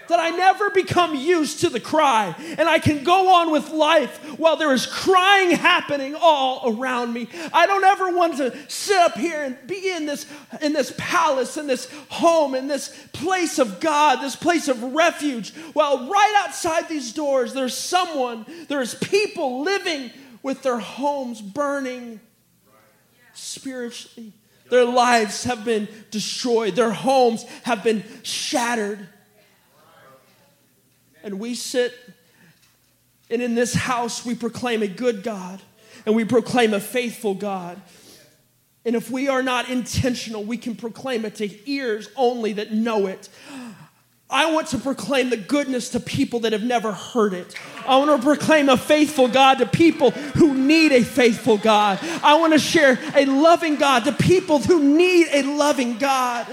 that 0.09 0.19
I 0.19 0.31
never 0.31 0.71
become 0.71 1.15
used 1.15 1.61
to 1.61 1.69
the 1.69 1.81
cry 1.81 2.35
and 2.59 2.69
I 2.69 2.79
can 2.79 3.05
go 3.05 3.35
on 3.35 3.51
with 3.51 3.71
life 3.71 4.39
while 4.39 4.57
there 4.57 4.73
is 4.73 4.87
crying 4.87 5.51
happening 5.51 6.17
all 6.19 6.75
around 6.79 7.13
me. 7.13 7.29
I 7.53 7.67
don't 7.67 7.85
ever 7.85 8.17
want 8.17 8.39
to 8.39 8.57
sit 8.71 8.99
up 8.99 9.17
here 9.17 9.43
and 9.43 9.57
be 9.67 9.91
in 9.91 10.07
this 10.07 10.27
in 10.61 10.73
this 10.73 10.95
palace 10.97 11.57
in 11.57 11.67
this 11.67 11.91
home 12.09 12.55
in 12.55 12.69
this 12.69 12.89
place 13.13 13.59
of 13.59 13.81
God, 13.81 14.21
this 14.23 14.37
place 14.37 14.69
of 14.69 14.83
refuge 14.83 15.55
while 15.73 16.09
right 16.09 16.43
outside 16.45 16.89
these 16.89 17.13
doors 17.13 17.55
there's 17.55 17.77
someone, 17.77 18.47
there's 18.69 18.95
people 18.95 19.63
living 19.63 20.11
with 20.43 20.63
their 20.63 20.79
homes 20.79 21.41
burning 21.41 22.21
spiritually. 23.35 24.33
Their 24.71 24.85
lives 24.85 25.45
have 25.45 25.65
been 25.65 25.89
destroyed. 26.11 26.75
Their 26.77 26.93
homes 26.93 27.45
have 27.65 27.83
been 27.83 28.05
shattered 28.23 29.09
and 31.29 31.39
we 31.39 31.55
sit, 31.55 31.95
and 33.31 33.43
in 33.43 33.55
this 33.55 33.75
house, 33.75 34.25
we 34.25 34.35
proclaim 34.35 34.83
a 34.83 34.89
good 34.89 35.23
God 35.23 35.61
and 36.07 36.17
we 36.17 36.25
proclaim 36.25 36.73
a 36.73 36.81
faithful 36.81 37.35
God. 37.35 37.81
And 38.87 38.97
if 38.97 39.11
we 39.11 39.29
are 39.29 39.43
not 39.43 39.69
intentional, 39.69 40.43
we 40.43 40.57
can 40.57 40.75
proclaim 40.75 41.27
it 41.27 41.35
to 41.37 41.71
ears 41.71 42.09
only 42.17 42.55
that 42.55 42.73
know 42.73 43.07
it. 43.07 43.29
I 44.31 44.51
want 44.53 44.69
to 44.69 44.79
proclaim 44.79 45.29
the 45.29 45.37
goodness 45.37 45.91
to 45.91 46.01
people 46.01 46.41
that 46.41 46.53
have 46.53 46.63
never 46.63 46.93
heard 46.93 47.35
it. 47.35 47.55
I 47.87 47.99
want 47.99 48.19
to 48.19 48.27
proclaim 48.27 48.71
a 48.71 48.77
faithful 48.77 49.29
God 49.29 49.59
to 49.59 49.67
people 49.67 50.11
who 50.11 50.55
need 50.55 50.93
a 50.93 51.03
faithful 51.03 51.59
God. 51.59 51.99
I 52.23 52.39
want 52.39 52.55
to 52.55 52.59
share 52.59 52.99
a 53.15 53.27
loving 53.27 53.77
God 53.77 54.05
to 54.05 54.13
people 54.13 54.59
who 54.59 54.83
need 54.83 55.29
a 55.33 55.43
loving 55.43 55.99
God. 55.99 56.47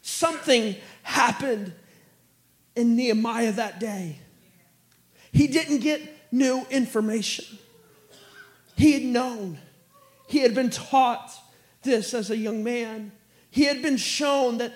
Something 0.00 0.76
happened 1.02 1.72
in 2.74 2.96
Nehemiah 2.96 3.52
that 3.52 3.80
day. 3.80 4.18
He 5.32 5.46
didn't 5.46 5.78
get 5.78 6.00
new 6.32 6.66
information, 6.70 7.58
he 8.76 8.92
had 8.92 9.02
known, 9.02 9.58
he 10.28 10.38
had 10.38 10.54
been 10.54 10.70
taught 10.70 11.30
this 11.82 12.14
as 12.14 12.30
a 12.30 12.36
young 12.36 12.64
man. 12.64 13.12
He 13.50 13.64
had 13.64 13.82
been 13.82 13.98
shown 13.98 14.58
that 14.58 14.72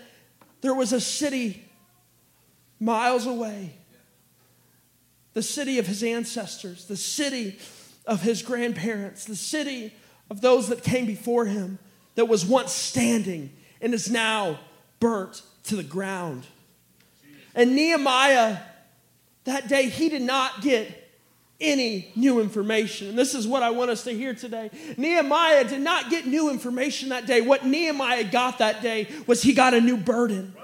there 0.60 0.74
was 0.74 0.92
a 0.92 1.00
city 1.00 1.64
miles 2.78 3.26
away, 3.26 3.72
the 5.32 5.42
city 5.42 5.78
of 5.78 5.86
his 5.86 6.02
ancestors, 6.02 6.84
the 6.86 6.96
city 6.96 7.58
of 8.04 8.22
his 8.22 8.42
grandparents, 8.42 9.24
the 9.24 9.36
city 9.36 9.94
of 10.28 10.40
those 10.40 10.68
that 10.68 10.82
came 10.82 11.06
before 11.06 11.46
him 11.46 11.78
that 12.16 12.26
was 12.26 12.44
once 12.44 12.72
standing 12.72 13.50
and 13.80 13.94
is 13.94 14.10
now 14.10 14.58
burnt 15.00 15.42
to 15.66 15.76
the 15.76 15.82
ground. 15.82 16.44
And 17.54 17.74
Nehemiah, 17.74 18.58
that 19.44 19.68
day, 19.68 19.88
he 19.88 20.08
did 20.08 20.22
not 20.22 20.60
get 20.60 21.04
any 21.60 22.12
new 22.14 22.40
information. 22.40 23.08
And 23.08 23.18
this 23.18 23.34
is 23.34 23.46
what 23.46 23.62
I 23.62 23.70
want 23.70 23.90
us 23.90 24.04
to 24.04 24.12
hear 24.12 24.34
today. 24.34 24.70
Nehemiah 24.96 25.64
did 25.64 25.80
not 25.80 26.10
get 26.10 26.26
new 26.26 26.50
information 26.50 27.08
that 27.10 27.26
day. 27.26 27.40
What 27.40 27.64
Nehemiah 27.64 28.24
got 28.24 28.58
that 28.58 28.82
day 28.82 29.08
was 29.26 29.42
he 29.42 29.54
got 29.54 29.72
a 29.72 29.80
new 29.80 29.96
burden. 29.96 30.54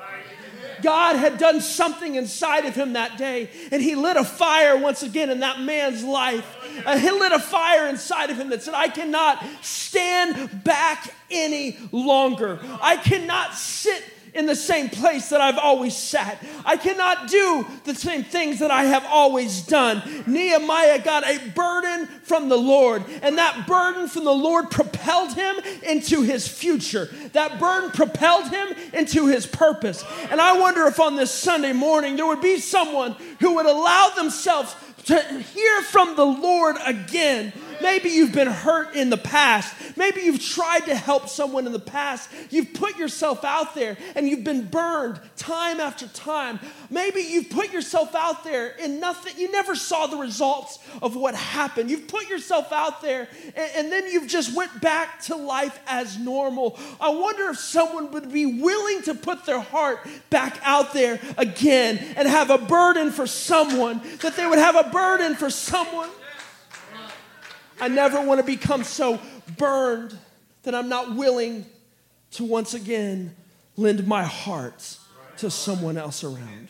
God 0.82 1.16
had 1.16 1.38
done 1.38 1.60
something 1.60 2.16
inside 2.16 2.66
of 2.66 2.74
him 2.74 2.94
that 2.94 3.16
day, 3.16 3.48
and 3.70 3.80
he 3.80 3.94
lit 3.94 4.16
a 4.16 4.24
fire 4.24 4.76
once 4.76 5.02
again 5.02 5.30
in 5.30 5.40
that 5.40 5.60
man's 5.60 6.02
life. 6.02 6.44
Uh, 6.84 6.98
he 6.98 7.10
lit 7.10 7.30
a 7.30 7.38
fire 7.38 7.88
inside 7.88 8.30
of 8.30 8.36
him 8.36 8.50
that 8.50 8.62
said, 8.62 8.74
I 8.74 8.88
cannot 8.88 9.42
stand 9.62 10.64
back 10.64 11.14
any 11.30 11.78
longer. 11.92 12.58
I 12.80 12.96
cannot 12.96 13.54
sit 13.54 14.02
in 14.34 14.46
the 14.46 14.56
same 14.56 14.88
place 14.88 15.28
that 15.28 15.40
I've 15.40 15.58
always 15.58 15.96
sat. 15.96 16.42
I 16.64 16.76
cannot 16.76 17.28
do 17.28 17.66
the 17.84 17.94
same 17.94 18.24
things 18.24 18.60
that 18.60 18.70
I 18.70 18.84
have 18.84 19.04
always 19.04 19.62
done. 19.62 20.02
Nehemiah 20.26 21.02
got 21.02 21.26
a 21.26 21.38
burden 21.50 22.06
from 22.06 22.48
the 22.48 22.56
Lord, 22.56 23.04
and 23.22 23.36
that 23.38 23.66
burden 23.66 24.08
from 24.08 24.24
the 24.24 24.32
Lord 24.32 24.70
propelled 24.70 25.34
him 25.34 25.56
into 25.82 26.22
his 26.22 26.48
future. 26.48 27.10
That 27.32 27.60
burden 27.60 27.90
propelled 27.90 28.48
him 28.48 28.68
into 28.92 29.26
his 29.26 29.46
purpose. 29.46 30.04
And 30.30 30.40
I 30.40 30.58
wonder 30.58 30.86
if 30.86 30.98
on 30.98 31.16
this 31.16 31.30
Sunday 31.30 31.72
morning 31.72 32.16
there 32.16 32.26
would 32.26 32.40
be 32.40 32.58
someone 32.58 33.16
who 33.40 33.56
would 33.56 33.66
allow 33.66 34.10
themselves 34.16 34.74
to 35.04 35.20
hear 35.20 35.82
from 35.82 36.16
the 36.16 36.24
Lord 36.24 36.76
again 36.84 37.52
Maybe 37.82 38.10
you've 38.10 38.32
been 38.32 38.48
hurt 38.48 38.94
in 38.94 39.10
the 39.10 39.16
past. 39.16 39.74
Maybe 39.96 40.22
you've 40.22 40.42
tried 40.42 40.86
to 40.86 40.94
help 40.94 41.28
someone 41.28 41.66
in 41.66 41.72
the 41.72 41.78
past. 41.78 42.30
You've 42.50 42.72
put 42.72 42.96
yourself 42.96 43.44
out 43.44 43.74
there 43.74 43.96
and 44.14 44.28
you've 44.28 44.44
been 44.44 44.66
burned 44.66 45.20
time 45.36 45.80
after 45.80 46.06
time. 46.08 46.60
Maybe 46.90 47.20
you've 47.20 47.50
put 47.50 47.72
yourself 47.72 48.14
out 48.14 48.44
there 48.44 48.74
and 48.80 49.00
nothing, 49.00 49.34
you 49.36 49.50
never 49.50 49.74
saw 49.74 50.06
the 50.06 50.16
results 50.16 50.78
of 51.02 51.16
what 51.16 51.34
happened. 51.34 51.90
You've 51.90 52.06
put 52.06 52.28
yourself 52.28 52.72
out 52.72 53.02
there 53.02 53.28
and, 53.56 53.70
and 53.76 53.92
then 53.92 54.06
you've 54.06 54.28
just 54.28 54.54
went 54.54 54.80
back 54.80 55.20
to 55.22 55.36
life 55.36 55.78
as 55.86 56.18
normal. 56.18 56.78
I 57.00 57.10
wonder 57.10 57.50
if 57.50 57.58
someone 57.58 58.12
would 58.12 58.32
be 58.32 58.46
willing 58.46 59.02
to 59.02 59.14
put 59.14 59.44
their 59.44 59.60
heart 59.60 60.06
back 60.30 60.60
out 60.62 60.92
there 60.92 61.20
again 61.36 61.98
and 62.16 62.28
have 62.28 62.50
a 62.50 62.58
burden 62.58 63.10
for 63.10 63.26
someone, 63.26 64.00
that 64.20 64.36
they 64.36 64.46
would 64.46 64.58
have 64.58 64.76
a 64.76 64.90
burden 64.90 65.34
for 65.34 65.50
someone. 65.50 66.08
I 67.82 67.88
never 67.88 68.20
want 68.20 68.38
to 68.38 68.46
become 68.46 68.84
so 68.84 69.18
burned 69.58 70.16
that 70.62 70.72
I'm 70.72 70.88
not 70.88 71.16
willing 71.16 71.66
to 72.32 72.44
once 72.44 72.74
again 72.74 73.34
lend 73.76 74.06
my 74.06 74.22
heart 74.22 74.98
to 75.38 75.50
someone 75.50 75.98
else 75.98 76.22
around. 76.22 76.68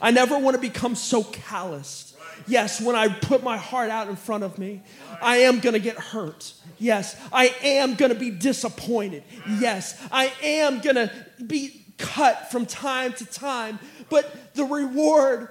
I 0.00 0.12
never 0.12 0.38
want 0.38 0.54
to 0.54 0.60
become 0.60 0.94
so 0.94 1.24
calloused. 1.24 2.16
Yes, 2.46 2.80
when 2.80 2.96
I 2.96 3.08
put 3.08 3.42
my 3.42 3.58
heart 3.58 3.90
out 3.90 4.08
in 4.08 4.16
front 4.16 4.44
of 4.44 4.56
me, 4.56 4.80
I 5.20 5.38
am 5.38 5.60
going 5.60 5.74
to 5.74 5.78
get 5.78 5.98
hurt. 5.98 6.54
Yes, 6.78 7.20
I 7.30 7.54
am 7.62 7.94
going 7.94 8.12
to 8.14 8.18
be 8.18 8.30
disappointed. 8.30 9.24
Yes, 9.58 10.02
I 10.10 10.32
am 10.42 10.80
going 10.80 10.96
to 10.96 11.12
be 11.46 11.84
cut 11.98 12.50
from 12.50 12.64
time 12.64 13.12
to 13.12 13.26
time. 13.26 13.78
But 14.08 14.54
the 14.54 14.64
reward 14.64 15.50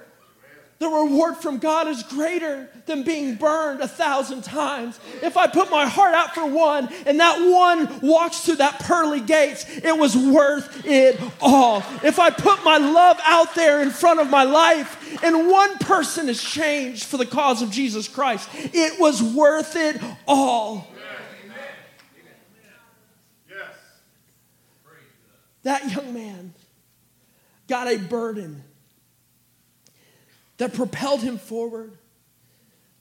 the 0.78 0.88
reward 0.88 1.36
from 1.36 1.58
God 1.58 1.88
is 1.88 2.02
greater 2.02 2.68
than 2.84 3.02
being 3.02 3.36
burned 3.36 3.80
a 3.80 3.88
thousand 3.88 4.44
times. 4.44 5.00
If 5.22 5.38
I 5.38 5.46
put 5.46 5.70
my 5.70 5.86
heart 5.86 6.14
out 6.14 6.34
for 6.34 6.44
one 6.44 6.92
and 7.06 7.18
that 7.18 7.40
one 7.40 8.00
walks 8.00 8.40
through 8.40 8.56
that 8.56 8.80
pearly 8.80 9.20
gates, 9.20 9.64
it 9.68 9.96
was 9.96 10.14
worth 10.14 10.84
it 10.84 11.18
all. 11.40 11.82
If 12.04 12.18
I 12.18 12.28
put 12.28 12.62
my 12.62 12.76
love 12.76 13.18
out 13.24 13.54
there 13.54 13.80
in 13.80 13.90
front 13.90 14.20
of 14.20 14.28
my 14.28 14.44
life 14.44 15.22
and 15.24 15.48
one 15.48 15.78
person 15.78 16.28
is 16.28 16.42
changed 16.42 17.04
for 17.04 17.16
the 17.16 17.26
cause 17.26 17.62
of 17.62 17.70
Jesus 17.70 18.06
Christ, 18.06 18.48
it 18.54 19.00
was 19.00 19.22
worth 19.22 19.76
it 19.76 20.00
all. 20.28 20.86
That 25.62 25.90
young 25.90 26.14
man 26.14 26.54
got 27.66 27.88
a 27.88 27.96
burden 27.96 28.62
that 30.58 30.74
propelled 30.74 31.20
him 31.20 31.38
forward? 31.38 31.96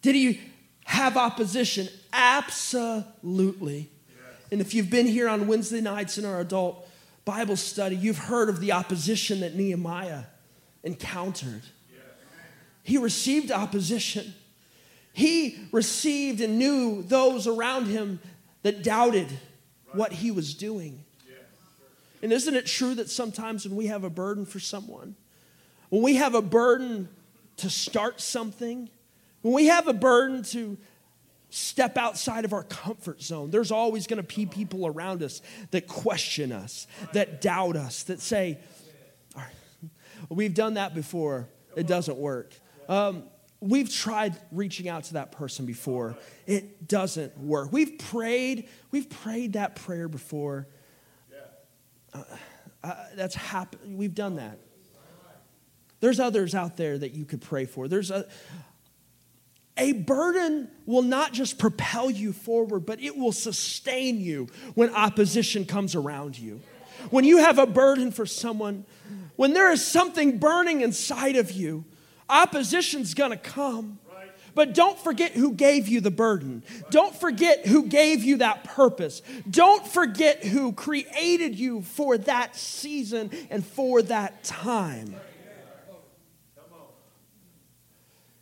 Did 0.02 0.16
he 0.16 0.42
have 0.86 1.18
opposition? 1.18 1.88
Absolutely. 2.14 3.90
And 4.52 4.62
if 4.62 4.74
you've 4.74 4.90
been 4.90 5.08
here 5.08 5.28
on 5.28 5.48
Wednesday 5.48 5.82
nights 5.82 6.18
in 6.18 6.26
our 6.26 6.40
adult 6.40 6.88
Bible 7.26 7.56
study, 7.56 7.96
you've 7.96 8.18
heard 8.18 8.50
of 8.50 8.60
the 8.60 8.72
opposition 8.72 9.40
that 9.40 9.56
Nehemiah 9.56 10.24
encountered. 10.84 11.64
He 12.84 12.98
received 12.98 13.52
opposition. 13.52 14.36
He 15.12 15.58
received 15.72 16.42
and 16.42 16.60
knew 16.60 17.02
those 17.02 17.48
around 17.48 17.88
him 17.88 18.20
that 18.62 18.84
doubted 18.84 19.28
what 19.94 20.12
he 20.12 20.30
was 20.30 20.54
doing. 20.54 21.04
And 22.22 22.32
isn't 22.32 22.56
it 22.56 22.66
true 22.66 22.94
that 22.96 23.10
sometimes 23.10 23.68
when 23.68 23.76
we 23.76 23.88
have 23.88 24.04
a 24.04 24.10
burden 24.10 24.46
for 24.46 24.60
someone, 24.60 25.16
when 25.90 26.02
we 26.02 26.16
have 26.16 26.36
a 26.36 26.42
burden 26.42 27.10
to 27.58 27.70
start 27.70 28.22
something, 28.22 28.90
when 29.42 29.54
we 29.54 29.68
have 29.68 29.88
a 29.88 29.94
burden 29.94 30.44
to 30.44 30.78
step 31.50 31.98
outside 31.98 32.46
of 32.46 32.54
our 32.54 32.64
comfort 32.64 33.22
zone, 33.22 33.50
there's 33.52 33.72
always 33.72 34.08
going 34.08 34.24
to 34.24 34.36
be 34.36 34.46
people 34.46 34.88
around 34.88 35.24
us 35.24 35.42
that 35.72 35.88
question 35.88 36.52
us, 36.52 36.88
that 37.14 37.42
doubt 37.42 37.76
us, 37.76 38.04
that 38.04 38.20
say, 38.20 38.60
We've 40.30 40.54
done 40.54 40.76
that 40.76 40.96
before, 40.96 41.48
it 41.76 41.88
doesn't 41.88 42.18
work. 42.18 42.54
Um, 42.90 43.24
we've 43.60 43.92
tried 43.92 44.36
reaching 44.52 44.88
out 44.88 45.06
to 45.06 45.14
that 45.14 45.32
person 45.32 45.66
before, 45.66 46.18
it 46.48 46.88
doesn't 46.88 47.38
work. 47.38 47.72
We've 47.72 47.98
prayed, 47.98 48.70
we've 48.92 49.10
prayed 49.10 49.54
that 49.54 49.76
prayer 49.76 50.08
before. 50.08 50.68
Uh, 52.14 52.24
uh, 52.84 52.96
that's 53.16 53.36
happened. 53.36 53.98
We've 53.98 54.14
done 54.14 54.36
that. 54.36 54.60
There's 56.06 56.20
others 56.20 56.54
out 56.54 56.78
there 56.78 57.00
that 57.00 57.16
you 57.16 57.26
could 57.26 57.42
pray 57.42 57.66
for. 57.66 57.88
There's 57.88 58.12
a, 58.12 58.28
a 59.76 59.94
burden 59.94 60.70
will 60.86 61.02
not 61.02 61.34
just 61.34 61.58
propel 61.58 62.12
you 62.12 62.32
forward, 62.32 62.86
but 62.86 63.02
it 63.02 63.18
will 63.18 63.32
sustain 63.32 64.22
you 64.22 64.48
when 64.76 64.94
opposition 64.94 65.66
comes 65.66 65.96
around 65.96 66.38
you. 66.38 66.62
When 67.10 67.26
you 67.26 67.40
have 67.40 67.58
a 67.58 67.66
burden 67.66 68.12
for 68.12 68.28
someone, 68.28 68.86
when 69.36 69.54
there 69.54 69.72
is 69.72 69.84
something 69.84 70.38
burning 70.38 70.82
inside 70.82 71.38
of 71.38 71.52
you, 71.52 71.86
opposition's 72.30 73.16
gonna 73.16 73.36
come. 73.36 73.98
But 74.54 74.76
don't 74.76 75.00
forget 75.00 75.32
who 75.32 75.54
gave 75.54 75.88
you 75.88 76.02
the 76.02 76.12
burden. 76.12 76.62
Don't 76.92 77.16
forget 77.16 77.66
who 77.66 77.88
gave 77.88 78.24
you 78.24 78.38
that 78.38 78.64
purpose. 78.64 79.24
Don't 79.50 79.88
forget 79.88 80.44
who 80.44 80.72
created 80.72 81.58
you 81.58 81.82
for 81.82 82.20
that 82.20 82.56
season 82.56 83.32
and 83.50 83.66
for 83.66 84.04
that 84.04 84.44
time. 84.44 85.16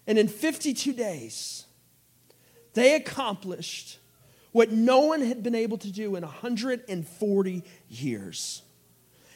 And 0.05 0.17
in 0.17 0.27
52 0.27 0.93
days, 0.93 1.65
they 2.73 2.95
accomplished 2.95 3.99
what 4.51 4.71
no 4.71 4.99
one 4.99 5.21
had 5.21 5.43
been 5.43 5.55
able 5.55 5.77
to 5.79 5.91
do 5.91 6.15
in 6.15 6.23
140 6.23 7.63
years. 7.89 8.61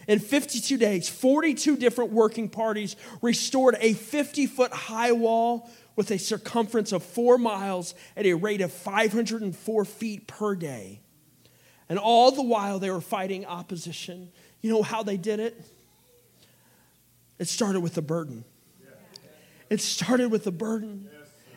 In 0.07 0.19
52 0.19 0.77
days, 0.77 1.09
42 1.09 1.75
different 1.75 2.11
working 2.11 2.49
parties 2.49 2.95
restored 3.21 3.75
a 3.79 3.93
50 3.93 4.45
foot 4.47 4.71
high 4.71 5.11
wall 5.11 5.69
with 5.95 6.11
a 6.11 6.19
circumference 6.19 6.93
of 6.93 7.03
four 7.03 7.37
miles 7.37 7.93
at 8.15 8.25
a 8.25 8.33
rate 8.33 8.61
of 8.61 8.71
504 8.71 9.85
feet 9.85 10.27
per 10.27 10.55
day. 10.55 11.01
And 11.89 11.99
all 11.99 12.31
the 12.31 12.43
while 12.43 12.79
they 12.79 12.91
were 12.91 13.01
fighting 13.01 13.45
opposition. 13.45 14.29
You 14.61 14.71
know 14.71 14.83
how 14.83 15.03
they 15.03 15.17
did 15.17 15.39
it? 15.39 15.59
It 17.39 17.47
started 17.47 17.81
with 17.81 17.97
a 17.97 18.01
burden. 18.01 18.45
It 19.69 19.81
started 19.81 20.31
with 20.31 20.47
a 20.47 20.51
burden. 20.51 21.09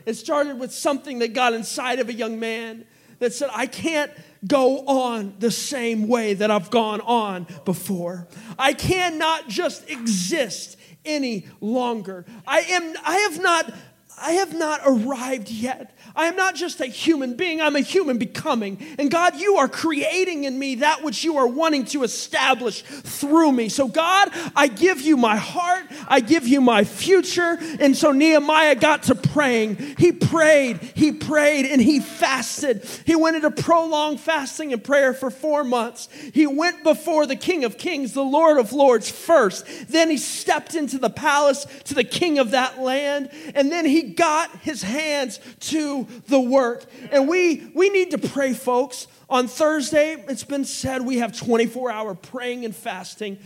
It 0.06 0.14
started 0.14 0.58
with 0.58 0.72
something 0.72 1.20
that 1.20 1.32
got 1.32 1.52
inside 1.52 1.98
of 2.00 2.08
a 2.08 2.12
young 2.12 2.40
man 2.40 2.84
that 3.18 3.32
said, 3.32 3.50
I 3.52 3.66
can't 3.66 4.10
go 4.46 4.86
on 4.86 5.34
the 5.38 5.50
same 5.50 6.08
way 6.08 6.34
that 6.34 6.50
I've 6.50 6.70
gone 6.70 7.00
on 7.02 7.46
before. 7.64 8.26
I 8.58 8.72
cannot 8.72 9.48
just 9.48 9.88
exist 9.90 10.78
any 11.04 11.46
longer. 11.60 12.24
I 12.46 12.60
am 12.60 12.94
I 13.04 13.16
have 13.18 13.40
not 13.40 13.72
I 14.20 14.32
have 14.32 14.54
not 14.54 14.80
arrived 14.84 15.50
yet. 15.50 15.96
I 16.14 16.26
am 16.26 16.36
not 16.36 16.54
just 16.54 16.80
a 16.80 16.86
human 16.86 17.36
being, 17.36 17.60
I'm 17.60 17.76
a 17.76 17.80
human 17.80 18.18
becoming. 18.18 18.78
And 18.98 19.10
God, 19.10 19.36
you 19.36 19.56
are 19.56 19.68
creating 19.68 20.44
in 20.44 20.58
me 20.58 20.76
that 20.76 21.02
which 21.02 21.24
you 21.24 21.38
are 21.38 21.46
wanting 21.46 21.86
to 21.86 22.02
establish 22.02 22.82
through 22.82 23.52
me. 23.52 23.68
So, 23.68 23.88
God, 23.88 24.30
I 24.54 24.66
give 24.66 25.00
you 25.00 25.16
my 25.16 25.36
heart, 25.36 25.84
I 26.06 26.20
give 26.20 26.46
you 26.46 26.60
my 26.60 26.84
future. 26.84 27.56
And 27.80 27.96
so, 27.96 28.12
Nehemiah 28.12 28.74
got 28.74 29.04
to 29.04 29.14
praying. 29.14 29.76
He 29.96 30.12
prayed, 30.12 30.78
he 30.94 31.12
prayed, 31.12 31.66
and 31.66 31.80
he 31.80 32.00
fasted. 32.00 32.84
He 33.06 33.16
went 33.16 33.36
into 33.36 33.50
prolonged 33.50 34.20
fasting 34.20 34.72
and 34.72 34.84
prayer 34.84 35.14
for 35.14 35.30
four 35.30 35.64
months. 35.64 36.08
He 36.34 36.46
went 36.46 36.84
before 36.84 37.26
the 37.26 37.36
King 37.36 37.64
of 37.64 37.78
Kings, 37.78 38.12
the 38.12 38.22
Lord 38.22 38.58
of 38.58 38.72
Lords 38.72 39.10
first. 39.10 39.64
Then 39.88 40.10
he 40.10 40.18
stepped 40.18 40.74
into 40.74 40.98
the 40.98 41.10
palace 41.10 41.66
to 41.84 41.94
the 41.94 42.04
king 42.04 42.38
of 42.38 42.50
that 42.50 42.80
land. 42.80 43.30
And 43.54 43.70
then 43.70 43.86
he 43.86 44.09
got 44.16 44.50
his 44.58 44.82
hands 44.82 45.40
to 45.60 46.06
the 46.28 46.40
work. 46.40 46.84
And 47.10 47.28
we, 47.28 47.70
we 47.74 47.88
need 47.90 48.10
to 48.12 48.18
pray, 48.18 48.52
folks. 48.52 49.06
On 49.28 49.46
Thursday, 49.46 50.22
it's 50.28 50.44
been 50.44 50.64
said 50.64 51.04
we 51.04 51.18
have 51.18 51.36
24 51.36 51.90
hour 51.90 52.14
praying 52.14 52.64
and 52.64 52.74
fasting. 52.74 53.38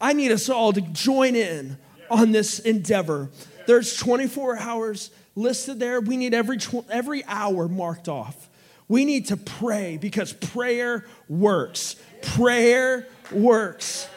I 0.00 0.12
need 0.12 0.32
us 0.32 0.48
all 0.48 0.72
to 0.72 0.80
join 0.80 1.36
in 1.36 1.78
on 2.10 2.32
this 2.32 2.58
endeavor. 2.58 3.30
There's 3.66 3.96
24 3.96 4.58
hours 4.58 5.10
listed 5.34 5.78
there. 5.80 6.00
We 6.00 6.16
need 6.16 6.34
every, 6.34 6.58
every 6.90 7.24
hour 7.24 7.68
marked 7.68 8.08
off. 8.08 8.48
We 8.88 9.04
need 9.04 9.28
to 9.28 9.36
pray 9.36 9.96
because 9.96 10.32
prayer 10.32 11.06
works. 11.28 11.96
Prayer 12.22 13.06
works. 13.32 14.08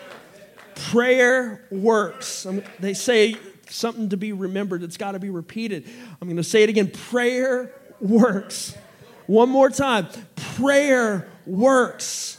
Prayer 0.75 1.65
works. 1.71 2.45
Um, 2.45 2.61
they 2.79 2.93
say 2.93 3.37
something 3.69 4.09
to 4.09 4.17
be 4.17 4.33
remembered. 4.33 4.83
It's 4.83 4.97
got 4.97 5.13
to 5.13 5.19
be 5.19 5.29
repeated. 5.29 5.85
I'm 6.21 6.27
going 6.27 6.37
to 6.37 6.43
say 6.43 6.63
it 6.63 6.69
again. 6.69 6.89
Prayer 6.89 7.71
works. 7.99 8.75
One 9.25 9.49
more 9.49 9.69
time. 9.69 10.07
Prayer 10.55 11.27
works. 11.45 12.36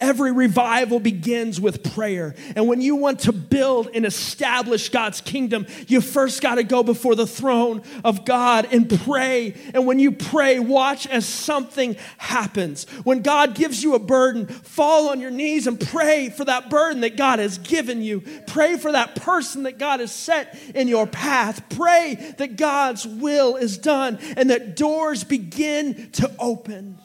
Every 0.00 0.32
revival 0.32 0.98
begins 0.98 1.60
with 1.60 1.94
prayer. 1.94 2.34
And 2.56 2.66
when 2.66 2.80
you 2.80 2.96
want 2.96 3.20
to 3.20 3.32
build 3.32 3.90
and 3.92 4.06
establish 4.06 4.88
God's 4.88 5.20
kingdom, 5.20 5.66
you 5.88 6.00
first 6.00 6.40
got 6.40 6.54
to 6.54 6.62
go 6.62 6.82
before 6.82 7.14
the 7.14 7.26
throne 7.26 7.82
of 8.02 8.24
God 8.24 8.66
and 8.72 8.88
pray. 9.04 9.54
And 9.74 9.86
when 9.86 9.98
you 9.98 10.12
pray, 10.12 10.58
watch 10.58 11.06
as 11.06 11.26
something 11.26 11.96
happens. 12.16 12.84
When 13.04 13.20
God 13.20 13.54
gives 13.54 13.82
you 13.82 13.94
a 13.94 13.98
burden, 13.98 14.46
fall 14.46 15.10
on 15.10 15.20
your 15.20 15.30
knees 15.30 15.66
and 15.66 15.78
pray 15.78 16.30
for 16.30 16.46
that 16.46 16.70
burden 16.70 17.02
that 17.02 17.18
God 17.18 17.38
has 17.38 17.58
given 17.58 18.00
you. 18.00 18.22
Pray 18.46 18.78
for 18.78 18.92
that 18.92 19.16
person 19.16 19.64
that 19.64 19.78
God 19.78 20.00
has 20.00 20.12
set 20.12 20.58
in 20.74 20.88
your 20.88 21.06
path. 21.06 21.62
Pray 21.68 22.34
that 22.38 22.56
God's 22.56 23.06
will 23.06 23.56
is 23.56 23.76
done 23.76 24.18
and 24.36 24.48
that 24.48 24.76
doors 24.76 25.24
begin 25.24 26.10
to 26.12 26.30
open. 26.38 26.98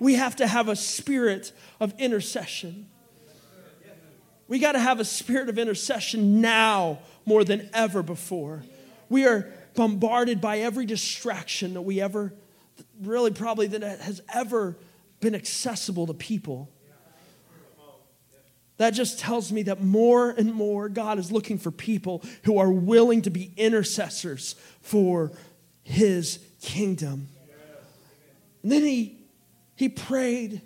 We 0.00 0.14
have 0.14 0.36
to 0.36 0.46
have 0.46 0.68
a 0.68 0.74
spirit 0.74 1.52
of 1.78 1.94
intercession. 1.98 2.88
We 4.48 4.58
got 4.58 4.72
to 4.72 4.80
have 4.80 4.98
a 4.98 5.04
spirit 5.04 5.48
of 5.48 5.58
intercession 5.58 6.40
now 6.40 6.98
more 7.24 7.44
than 7.44 7.70
ever 7.72 8.02
before. 8.02 8.64
We 9.08 9.26
are 9.26 9.52
bombarded 9.74 10.40
by 10.40 10.58
every 10.58 10.86
distraction 10.86 11.74
that 11.74 11.82
we 11.82 12.00
ever, 12.00 12.32
really 13.00 13.30
probably 13.30 13.68
that 13.68 13.82
has 14.00 14.20
ever 14.34 14.76
been 15.20 15.34
accessible 15.34 16.06
to 16.08 16.14
people. 16.14 16.68
That 18.78 18.94
just 18.94 19.18
tells 19.18 19.52
me 19.52 19.64
that 19.64 19.82
more 19.82 20.30
and 20.30 20.54
more 20.54 20.88
God 20.88 21.18
is 21.18 21.30
looking 21.30 21.58
for 21.58 21.70
people 21.70 22.24
who 22.44 22.56
are 22.58 22.72
willing 22.72 23.20
to 23.22 23.30
be 23.30 23.52
intercessors 23.58 24.56
for 24.80 25.32
his 25.84 26.38
kingdom. 26.62 27.28
And 28.62 28.72
then 28.72 28.82
he, 28.82 29.19
he 29.80 29.88
prayed 29.88 30.60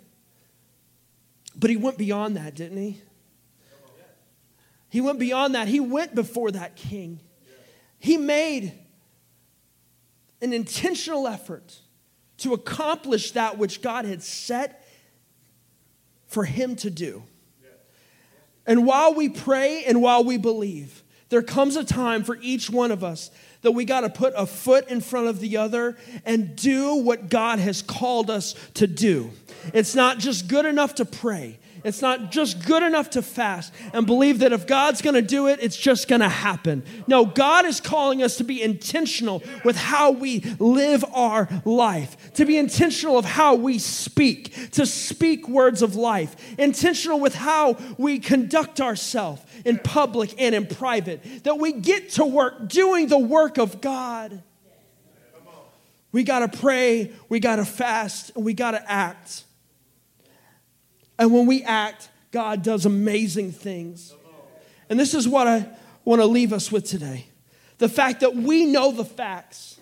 but 1.55 1.69
he 1.69 1.77
went 1.77 1.97
beyond 1.97 2.35
that, 2.35 2.53
didn't 2.53 2.77
he? 2.77 3.01
He 4.89 5.01
went 5.01 5.19
beyond 5.19 5.55
that. 5.55 5.69
He 5.69 5.79
went 5.79 6.13
before 6.13 6.51
that 6.51 6.75
king. 6.75 7.21
He 7.97 8.17
made 8.17 8.73
an 10.41 10.51
intentional 10.53 11.27
effort 11.27 11.79
to 12.39 12.53
accomplish 12.53 13.31
that 13.31 13.57
which 13.57 13.81
God 13.81 14.03
had 14.03 14.21
set 14.21 14.85
for 16.27 16.43
him 16.43 16.75
to 16.77 16.89
do. 16.89 17.23
And 18.65 18.85
while 18.85 19.13
we 19.13 19.29
pray 19.29 19.85
and 19.85 20.01
while 20.01 20.25
we 20.25 20.37
believe, 20.37 21.03
there 21.29 21.41
comes 21.41 21.77
a 21.77 21.85
time 21.85 22.23
for 22.23 22.37
each 22.41 22.69
one 22.69 22.91
of 22.91 23.03
us 23.03 23.31
that 23.65 23.71
we 23.71 23.83
got 23.83 24.01
to 24.01 24.09
put 24.09 24.33
a 24.37 24.45
foot 24.45 24.87
in 24.89 25.01
front 25.01 25.27
of 25.27 25.39
the 25.39 25.57
other 25.57 25.97
and 26.23 26.55
do 26.55 26.95
what 26.95 27.29
God 27.29 27.59
has 27.59 27.81
called 27.81 28.29
us 28.29 28.55
to 28.75 28.87
do. 28.87 29.31
It's 29.73 29.95
not 29.95 30.19
just 30.19 30.47
good 30.47 30.65
enough 30.65 30.95
to 30.95 31.05
pray. 31.05 31.57
It's 31.85 32.01
not 32.01 32.31
just 32.31 32.65
good 32.65 32.81
enough 32.81 33.11
to 33.11 33.21
fast 33.21 33.71
and 33.93 34.07
believe 34.07 34.39
that 34.39 34.51
if 34.51 34.65
God's 34.65 35.03
going 35.03 35.13
to 35.13 35.21
do 35.21 35.45
it, 35.45 35.59
it's 35.61 35.77
just 35.77 36.07
going 36.07 36.21
to 36.21 36.27
happen. 36.27 36.83
No, 37.05 37.27
God 37.27 37.63
is 37.65 37.79
calling 37.79 38.23
us 38.23 38.37
to 38.37 38.43
be 38.43 38.63
intentional 38.63 39.43
with 39.63 39.77
how 39.77 40.09
we 40.09 40.39
live 40.57 41.05
our 41.13 41.47
life, 41.63 42.33
to 42.33 42.45
be 42.45 42.57
intentional 42.57 43.19
of 43.19 43.25
how 43.25 43.53
we 43.53 43.77
speak, 43.77 44.71
to 44.71 44.87
speak 44.87 45.47
words 45.47 45.83
of 45.83 45.95
life, 45.95 46.35
intentional 46.57 47.19
with 47.19 47.35
how 47.35 47.77
we 47.99 48.17
conduct 48.17 48.81
ourselves 48.81 49.43
in 49.63 49.77
public 49.77 50.33
and 50.39 50.55
in 50.55 50.65
private, 50.65 51.43
that 51.43 51.59
we 51.59 51.71
get 51.71 52.09
to 52.09 52.25
work 52.25 52.67
doing 52.67 53.09
the 53.09 53.19
work 53.19 53.59
of 53.59 53.79
God. 53.79 54.41
We 56.11 56.23
got 56.23 56.51
to 56.51 56.57
pray, 56.57 57.11
we 57.29 57.39
got 57.39 57.57
to 57.57 57.65
fast, 57.65 58.31
and 58.35 58.43
we 58.43 58.55
got 58.55 58.71
to 58.71 58.91
act. 58.91 59.44
And 61.17 61.31
when 61.31 61.45
we 61.45 61.63
act, 61.63 62.09
God 62.31 62.63
does 62.63 62.85
amazing 62.85 63.51
things. 63.51 64.13
And 64.89 64.99
this 64.99 65.13
is 65.13 65.27
what 65.27 65.47
I 65.47 65.67
want 66.03 66.21
to 66.21 66.25
leave 66.25 66.53
us 66.53 66.71
with 66.71 66.85
today 66.85 67.27
the 67.77 67.89
fact 67.89 68.21
that 68.21 68.33
we 68.33 68.65
know 68.65 68.91
the 68.91 69.03
facts 69.03 69.79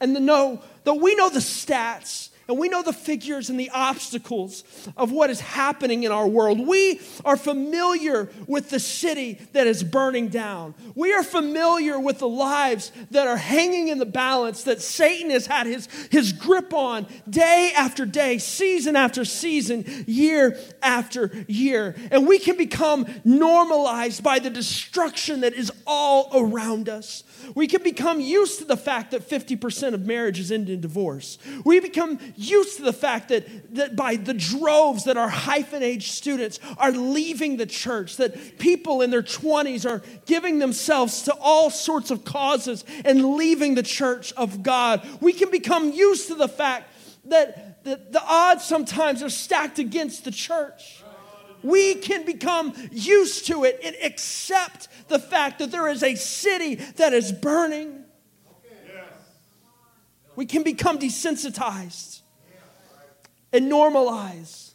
and 0.00 0.14
the 0.14 0.20
know 0.20 0.62
that 0.84 0.94
we 0.94 1.14
know 1.14 1.30
the 1.30 1.38
stats 1.38 2.28
and 2.52 2.60
we 2.60 2.68
know 2.68 2.82
the 2.82 2.92
figures 2.92 3.48
and 3.48 3.58
the 3.58 3.70
obstacles 3.70 4.62
of 4.94 5.10
what 5.10 5.30
is 5.30 5.40
happening 5.40 6.02
in 6.02 6.12
our 6.12 6.28
world. 6.28 6.60
We 6.60 7.00
are 7.24 7.38
familiar 7.38 8.28
with 8.46 8.68
the 8.68 8.78
city 8.78 9.40
that 9.54 9.66
is 9.66 9.82
burning 9.82 10.28
down. 10.28 10.74
We 10.94 11.14
are 11.14 11.22
familiar 11.22 11.98
with 11.98 12.18
the 12.18 12.28
lives 12.28 12.92
that 13.10 13.26
are 13.26 13.38
hanging 13.38 13.88
in 13.88 13.98
the 13.98 14.04
balance 14.04 14.64
that 14.64 14.82
Satan 14.82 15.30
has 15.30 15.46
had 15.46 15.66
his, 15.66 15.88
his 16.10 16.34
grip 16.34 16.74
on 16.74 17.06
day 17.26 17.72
after 17.74 18.04
day, 18.04 18.36
season 18.36 18.96
after 18.96 19.24
season, 19.24 20.04
year 20.06 20.58
after 20.82 21.30
year. 21.48 21.96
And 22.10 22.26
we 22.26 22.38
can 22.38 22.58
become 22.58 23.06
normalized 23.24 24.22
by 24.22 24.40
the 24.40 24.50
destruction 24.50 25.40
that 25.40 25.54
is 25.54 25.72
all 25.86 26.28
around 26.34 26.90
us. 26.90 27.24
We 27.54 27.66
can 27.66 27.82
become 27.82 28.20
used 28.20 28.58
to 28.58 28.66
the 28.66 28.76
fact 28.76 29.12
that 29.12 29.26
50% 29.26 29.94
of 29.94 30.06
marriages 30.06 30.52
end 30.52 30.68
in 30.68 30.82
divorce. 30.82 31.38
We 31.64 31.80
become 31.80 32.18
used 32.42 32.76
to 32.78 32.82
the 32.82 32.92
fact 32.92 33.28
that, 33.28 33.74
that 33.74 33.96
by 33.96 34.16
the 34.16 34.34
droves 34.34 35.04
that 35.04 35.16
our 35.16 35.28
hyphen 35.28 35.82
age 35.82 36.10
students 36.10 36.60
are 36.78 36.92
leaving 36.92 37.56
the 37.56 37.66
church, 37.66 38.16
that 38.16 38.58
people 38.58 39.02
in 39.02 39.10
their 39.10 39.22
20s 39.22 39.88
are 39.88 40.02
giving 40.26 40.58
themselves 40.58 41.22
to 41.22 41.34
all 41.40 41.70
sorts 41.70 42.10
of 42.10 42.24
causes 42.24 42.84
and 43.04 43.36
leaving 43.36 43.74
the 43.74 43.82
church 43.82 44.32
of 44.34 44.62
God. 44.62 45.06
We 45.20 45.32
can 45.32 45.50
become 45.50 45.92
used 45.92 46.28
to 46.28 46.34
the 46.34 46.48
fact 46.48 46.90
that, 47.26 47.84
that 47.84 48.12
the 48.12 48.22
odds 48.22 48.64
sometimes 48.64 49.22
are 49.22 49.30
stacked 49.30 49.78
against 49.78 50.24
the 50.24 50.30
church 50.30 51.02
we 51.62 51.94
can 51.94 52.24
become 52.24 52.74
used 52.90 53.46
to 53.46 53.64
it 53.64 53.80
and 53.82 53.96
accept 54.02 54.88
the 55.08 55.18
fact 55.18 55.58
that 55.60 55.70
there 55.70 55.88
is 55.88 56.02
a 56.02 56.14
city 56.14 56.76
that 56.96 57.12
is 57.12 57.32
burning. 57.32 58.04
We 60.34 60.46
can 60.46 60.62
become 60.62 60.98
desensitized 60.98 62.21
and 63.52 63.70
normalize 63.70 64.72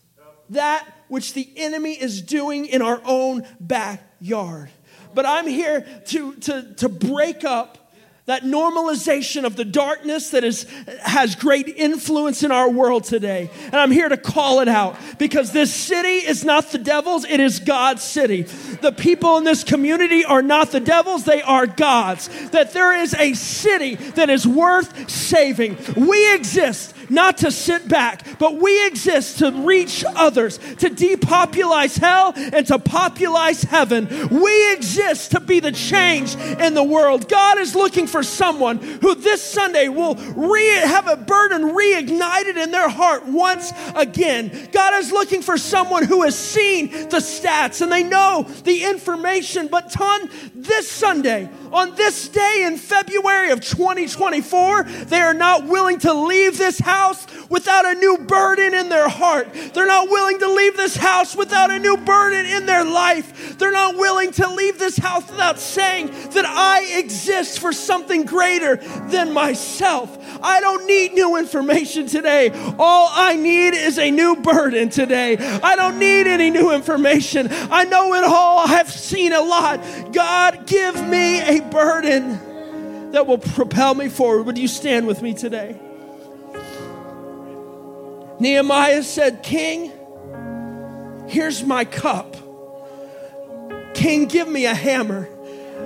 that 0.50 0.88
which 1.08 1.34
the 1.34 1.48
enemy 1.56 1.94
is 1.94 2.22
doing 2.22 2.66
in 2.66 2.82
our 2.82 3.02
own 3.06 3.46
backyard. 3.60 4.70
But 5.14 5.26
I'm 5.26 5.48
here 5.48 5.82
to, 6.08 6.36
to, 6.36 6.74
to 6.76 6.90
break 6.90 7.44
up 7.44 7.88
that 8.28 8.44
normalization 8.44 9.46
of 9.46 9.56
the 9.56 9.64
darkness 9.64 10.32
that 10.32 10.44
is, 10.44 10.66
has 11.02 11.34
great 11.36 11.70
influence 11.70 12.44
in 12.44 12.52
our 12.52 12.70
world 12.70 13.06
today. 13.06 13.50
And 13.68 13.76
I'm 13.76 13.90
here 13.90 14.10
to 14.10 14.18
call 14.18 14.60
it 14.60 14.68
out 14.68 14.98
because 15.18 15.54
this 15.54 15.74
city 15.74 16.28
is 16.28 16.44
not 16.44 16.74
the 16.74 16.78
devil's, 16.78 17.24
it 17.24 17.40
is 17.40 17.62
God's 17.62 18.04
city. 18.04 18.42
The 18.42 18.92
people 18.92 19.38
in 19.38 19.46
this 19.46 19.64
community 19.64 20.26
are 20.26 20.42
not 20.42 20.72
the 20.72 20.82
devil's, 20.82 21.24
they 21.24 21.42
are 21.42 21.66
God's. 21.66 22.28
That 22.50 22.74
there 22.74 22.94
is 23.02 23.14
a 23.14 23.34
city 23.34 23.96
that 23.96 24.30
is 24.30 24.46
worth 24.46 25.10
saving. 25.10 25.78
We 25.96 26.36
exist 26.36 26.97
not 27.10 27.38
to 27.40 27.52
sit 27.52 27.88
back, 27.88 28.40
but 28.40 28.56
we 28.56 28.86
exist 28.88 29.40
to 29.40 29.52
reach 29.52 30.04
others, 30.16 30.58
to 30.58 30.90
depopulize 30.90 31.98
hell 31.98 32.34
and 32.36 32.66
to 32.68 32.80
populize 32.80 33.66
heaven. 33.66 34.08
We 34.30 34.74
exist 34.74 35.32
to 35.32 35.40
be 35.40 35.60
the 35.60 35.72
change 35.72 36.36
in 36.36 36.74
the 36.74 36.84
world. 36.84 37.30
God 37.30 37.58
is 37.60 37.76
looking 37.76 38.08
for 38.08 38.24
someone 38.24 38.78
who 38.78 39.16
this 39.16 39.42
Sunday 39.42 39.90
will 39.90 40.16
re- 40.16 40.68
have 40.68 41.08
a 41.08 41.16
burden 41.16 41.76
reignited 41.76 42.58
in 42.58 42.72
their 42.72 42.90
heart 42.90 43.26
once 43.26 43.72
again. 43.96 44.70
God 44.72 44.94
is 44.96 45.12
looking 45.12 45.42
for 45.42 45.58
someone 45.58 46.04
who 46.04 46.24
has 46.24 46.38
seen 46.38 46.90
the 46.92 47.18
stats 47.18 47.82
and 47.82 47.92
they 47.92 48.04
know 48.04 48.46
the 48.64 48.84
information, 48.84 49.68
but 49.68 50.00
on 50.00 50.30
this 50.56 50.90
Sunday, 50.90 51.50
on 51.72 51.96
this 51.96 52.30
day 52.30 52.64
in 52.66 52.78
February 52.78 53.52
of 53.52 53.62
2024, 53.62 54.84
they 54.84 55.20
are 55.20 55.34
not 55.34 55.66
willing 55.66 56.00
to 56.00 56.14
leave 56.14 56.58
this 56.58 56.80
house 56.98 57.28
without 57.50 57.86
a 57.86 57.94
new 57.96 58.18
burden 58.18 58.74
in 58.74 58.90
their 58.90 59.10
heart. 59.10 59.48
They're 59.74 59.88
not 59.88 60.10
willing 60.10 60.40
to 60.40 60.50
leave 60.50 60.76
this 60.76 60.96
house 60.96 61.36
without 61.36 61.72
a 61.72 61.80
new 61.80 61.98
burden 61.98 62.46
in 62.46 62.66
their 62.66 62.84
life. 62.84 63.58
They're 63.58 63.72
not 63.72 63.96
willing 63.96 64.32
to 64.34 64.48
leave 64.50 64.80
this 64.80 64.98
house 64.98 65.30
without 65.30 65.60
saying 65.60 66.08
that 66.32 66.46
I 66.46 67.00
exist 67.00 67.60
for 67.60 67.72
something 67.72 68.26
greater 68.26 68.78
than 69.10 69.34
myself. 69.34 70.18
I 70.42 70.60
don't 70.60 70.86
need 70.86 71.14
new 71.14 71.38
information 71.38 72.08
today. 72.08 72.50
All 72.78 73.10
I 73.12 73.36
need 73.36 73.74
is 73.74 73.98
a 73.98 74.12
new 74.12 74.36
burden 74.36 74.90
today. 74.90 75.38
I 75.38 75.76
don't 75.76 76.00
need 76.00 76.28
any 76.28 76.50
new 76.50 76.72
information. 76.72 77.48
I 77.52 77.86
know 77.86 78.14
it 78.16 78.24
all. 78.24 78.60
I've 78.68 78.92
seen 78.92 79.34
a 79.34 79.42
lot. 79.42 79.82
God, 80.12 80.68
give 80.68 80.96
me 81.08 81.42
a 81.42 81.62
burden 81.62 83.12
that 83.12 83.26
will 83.26 83.38
propel 83.38 83.94
me 83.96 84.10
forward. 84.10 84.46
Would 84.48 84.58
you 84.58 84.68
stand 84.68 85.08
with 85.08 85.22
me 85.22 85.34
today? 85.34 85.80
Nehemiah 88.40 89.04
said, 89.04 89.44
King, 89.44 89.92
here's 91.28 91.64
my 91.64 91.86
cup. 91.86 92.36
King, 93.94 94.26
give 94.26 94.48
me 94.48 94.66
a 94.66 94.74
hammer 94.76 95.28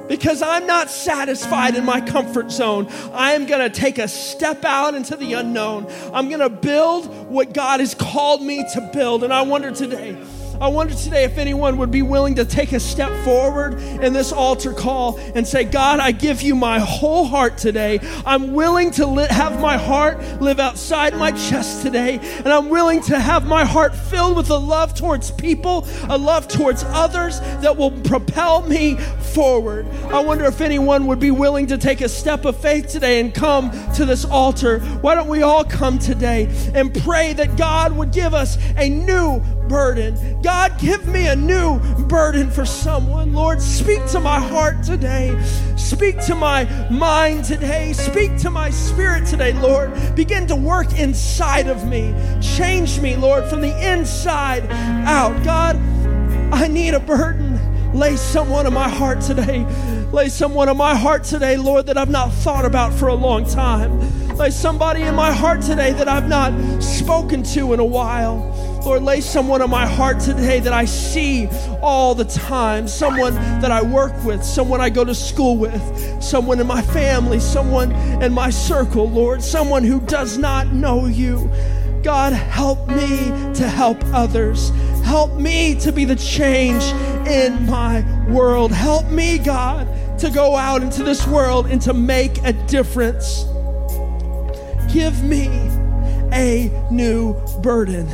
because 0.08 0.42
I'm 0.42 0.68
not 0.68 0.90
satisfied 0.90 1.76
in 1.76 1.86
my 1.86 2.02
comfort 2.02 2.52
zone. 2.52 2.88
I 3.14 3.34
am 3.34 3.46
going 3.46 3.62
to 3.62 3.70
take 3.70 3.98
a 3.98 4.08
step 4.08 4.66
out 4.66 4.96
into 4.96 5.16
the 5.16 5.34
unknown. 5.34 5.88
I'm 6.14 6.28
going 6.28 6.42
to 6.42 6.50
build 6.50 7.08
what 7.30 7.54
God 7.54 7.80
has 7.80 7.96
called 7.96 8.42
me 8.42 8.66
to 8.74 8.90
build. 8.94 9.24
And 9.24 9.34
I 9.34 9.44
wonder 9.44 9.72
today, 9.72 10.18
I 10.62 10.68
wonder 10.68 10.94
today 10.94 11.24
if 11.24 11.40
anyone 11.40 11.78
would 11.78 11.90
be 11.90 12.04
willing 12.04 12.36
to 12.36 12.46
take 12.46 12.72
a 12.72 12.80
step 12.80 13.12
forward 13.24 13.82
in 13.82 14.14
this 14.14 14.32
altar 14.32 14.74
call 14.74 15.18
and 15.34 15.48
say, 15.48 15.64
God, 15.64 16.00
I 16.00 16.12
give 16.12 16.44
you 16.44 16.54
my 16.54 16.78
whole 16.78 17.26
heart 17.26 17.58
today. 17.58 18.00
I'm 18.28 18.54
willing 18.54 18.92
to 18.92 19.08
li- 19.08 19.26
have 19.32 19.60
my 19.60 19.76
heart 19.76 20.22
live 20.40 20.60
outside 20.60 21.18
my 21.18 21.32
chest 21.32 21.82
today. 21.82 22.20
And 22.20 22.50
I'm 22.50 22.70
willing 22.70 23.02
to 23.06 23.20
have 23.20 23.48
my 23.48 23.66
heart 23.66 23.96
filled 23.96 24.38
with 24.38 24.52
a 24.52 24.58
love 24.58 24.94
towards 24.94 25.32
people, 25.32 25.88
a 26.08 26.18
love 26.20 26.48
towards 26.48 26.84
others 26.90 27.40
that 27.40 27.76
will 27.76 27.90
propel 28.04 28.62
me 28.62 28.98
forward. 28.98 29.88
I 30.12 30.20
wonder 30.20 30.46
if 30.46 30.62
anyone 30.62 31.08
would 31.08 31.20
be 31.20 31.32
willing 31.32 31.66
to 31.68 31.78
take 31.80 32.02
a 32.02 32.10
step 32.10 32.46
of 32.46 32.56
faith 32.56 32.86
today 32.88 33.20
and 33.20 33.34
come 33.34 33.72
to 33.96 34.06
this 34.06 34.26
altar. 34.26 34.80
Why 35.02 35.16
don't 35.16 35.28
we 35.28 35.42
all 35.42 35.64
come 35.64 35.98
today 35.98 36.48
and 36.76 36.94
pray 36.94 37.34
that 37.34 37.58
God 37.58 37.98
would 37.98 38.12
give 38.12 38.36
us 38.36 38.60
a 38.78 38.88
new 38.88 39.42
burden. 39.72 40.42
God, 40.42 40.78
give 40.78 41.08
me 41.08 41.28
a 41.28 41.36
new 41.36 41.80
burden 42.08 42.52
for 42.52 42.66
someone. 42.66 43.32
Lord, 43.34 43.62
speak 43.62 44.06
to 44.08 44.20
my 44.20 44.38
heart 44.38 44.84
today. 44.84 45.34
Speak 45.78 46.20
to 46.26 46.36
my 46.36 46.66
mind 46.90 47.46
today. 47.46 47.94
Speak 47.94 48.38
to 48.40 48.50
my 48.50 48.70
spirit 48.70 49.26
today, 49.26 49.54
Lord. 49.54 49.94
Begin 50.14 50.46
to 50.48 50.58
work 50.58 51.00
inside 51.00 51.68
of 51.68 51.88
me. 51.88 52.14
Change 52.42 53.00
me, 53.00 53.16
Lord, 53.16 53.46
from 53.46 53.62
the 53.62 53.94
inside 53.94 54.70
out. 55.08 55.42
God, 55.46 55.78
I 56.54 56.68
need 56.68 56.94
a 56.94 57.00
burden. 57.00 57.71
Lay 57.94 58.16
someone 58.16 58.66
on 58.66 58.74
my 58.74 58.88
heart 58.88 59.20
today. 59.20 59.66
Lay 60.12 60.30
someone 60.30 60.70
on 60.70 60.78
my 60.78 60.96
heart 60.96 61.26
today, 61.26 61.58
Lord, 61.58 61.88
that 61.88 61.98
I've 61.98 62.10
not 62.10 62.32
thought 62.32 62.64
about 62.64 62.94
for 62.94 63.10
a 63.10 63.14
long 63.14 63.46
time. 63.46 64.38
Lay 64.38 64.50
somebody 64.50 65.02
in 65.02 65.14
my 65.14 65.32
heart 65.32 65.62
today 65.62 65.92
that 65.94 66.08
I've 66.08 66.28
not 66.28 66.82
spoken 66.82 67.44
to 67.44 67.74
in 67.74 67.80
a 67.80 67.86
while. 67.86 68.38
Lord, 68.86 69.04
lay 69.04 69.20
someone 69.22 69.62
on 69.62 69.70
my 69.70 69.86
heart 69.86 70.22
today 70.22 70.60
that 70.62 70.74
I 70.74 70.86
see 70.86 71.48
all 71.82 72.16
the 72.16 72.26
time, 72.26 72.88
someone 72.88 73.36
that 73.62 73.72
I 73.72 73.82
work 73.82 74.14
with, 74.24 74.44
someone 74.44 74.80
I 74.80 74.90
go 74.90 75.04
to 75.04 75.14
school 75.14 75.58
with, 75.58 76.24
someone 76.24 76.60
in 76.60 76.68
my 76.68 76.82
family, 76.82 77.40
someone 77.40 77.92
in 78.24 78.34
my 78.34 78.50
circle, 78.50 79.08
Lord, 79.10 79.44
someone 79.44 79.84
who 79.84 80.00
does 80.00 80.38
not 80.38 80.68
know 80.68 81.06
you. 81.08 81.52
God, 82.04 82.34
help 82.34 82.88
me 82.88 83.32
to 83.54 83.68
help 83.68 84.04
others. 84.06 84.72
Help 85.04 85.34
me 85.34 85.76
to 85.82 85.92
be 85.92 86.06
the 86.06 86.16
change 86.16 86.84
in 87.28 87.68
my 87.68 88.04
world. 88.28 88.72
Help 88.72 89.10
me, 89.10 89.38
God, 89.38 89.88
to 90.20 90.30
go 90.30 90.56
out 90.56 90.82
into 90.82 91.04
this 91.04 91.28
world 91.28 91.68
and 91.68 91.82
to 91.84 91.94
make 91.94 92.38
a 92.44 92.54
difference. 92.54 93.46
Give 94.92 95.24
me 95.24 95.48
a 96.34 96.72
new 96.90 97.34
burden. 97.62 98.08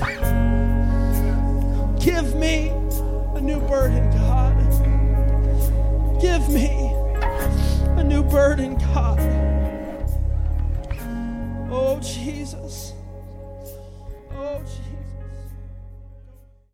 Give 1.99 2.35
me 2.35 2.69
a 3.35 3.41
new 3.41 3.59
burden, 3.67 4.09
God. 4.11 4.55
Give 6.21 6.49
me 6.49 6.93
a 7.95 8.03
new 8.03 8.23
burden, 8.23 8.77
God. 8.77 9.19
Oh, 11.69 11.99
Jesus. 12.01 12.93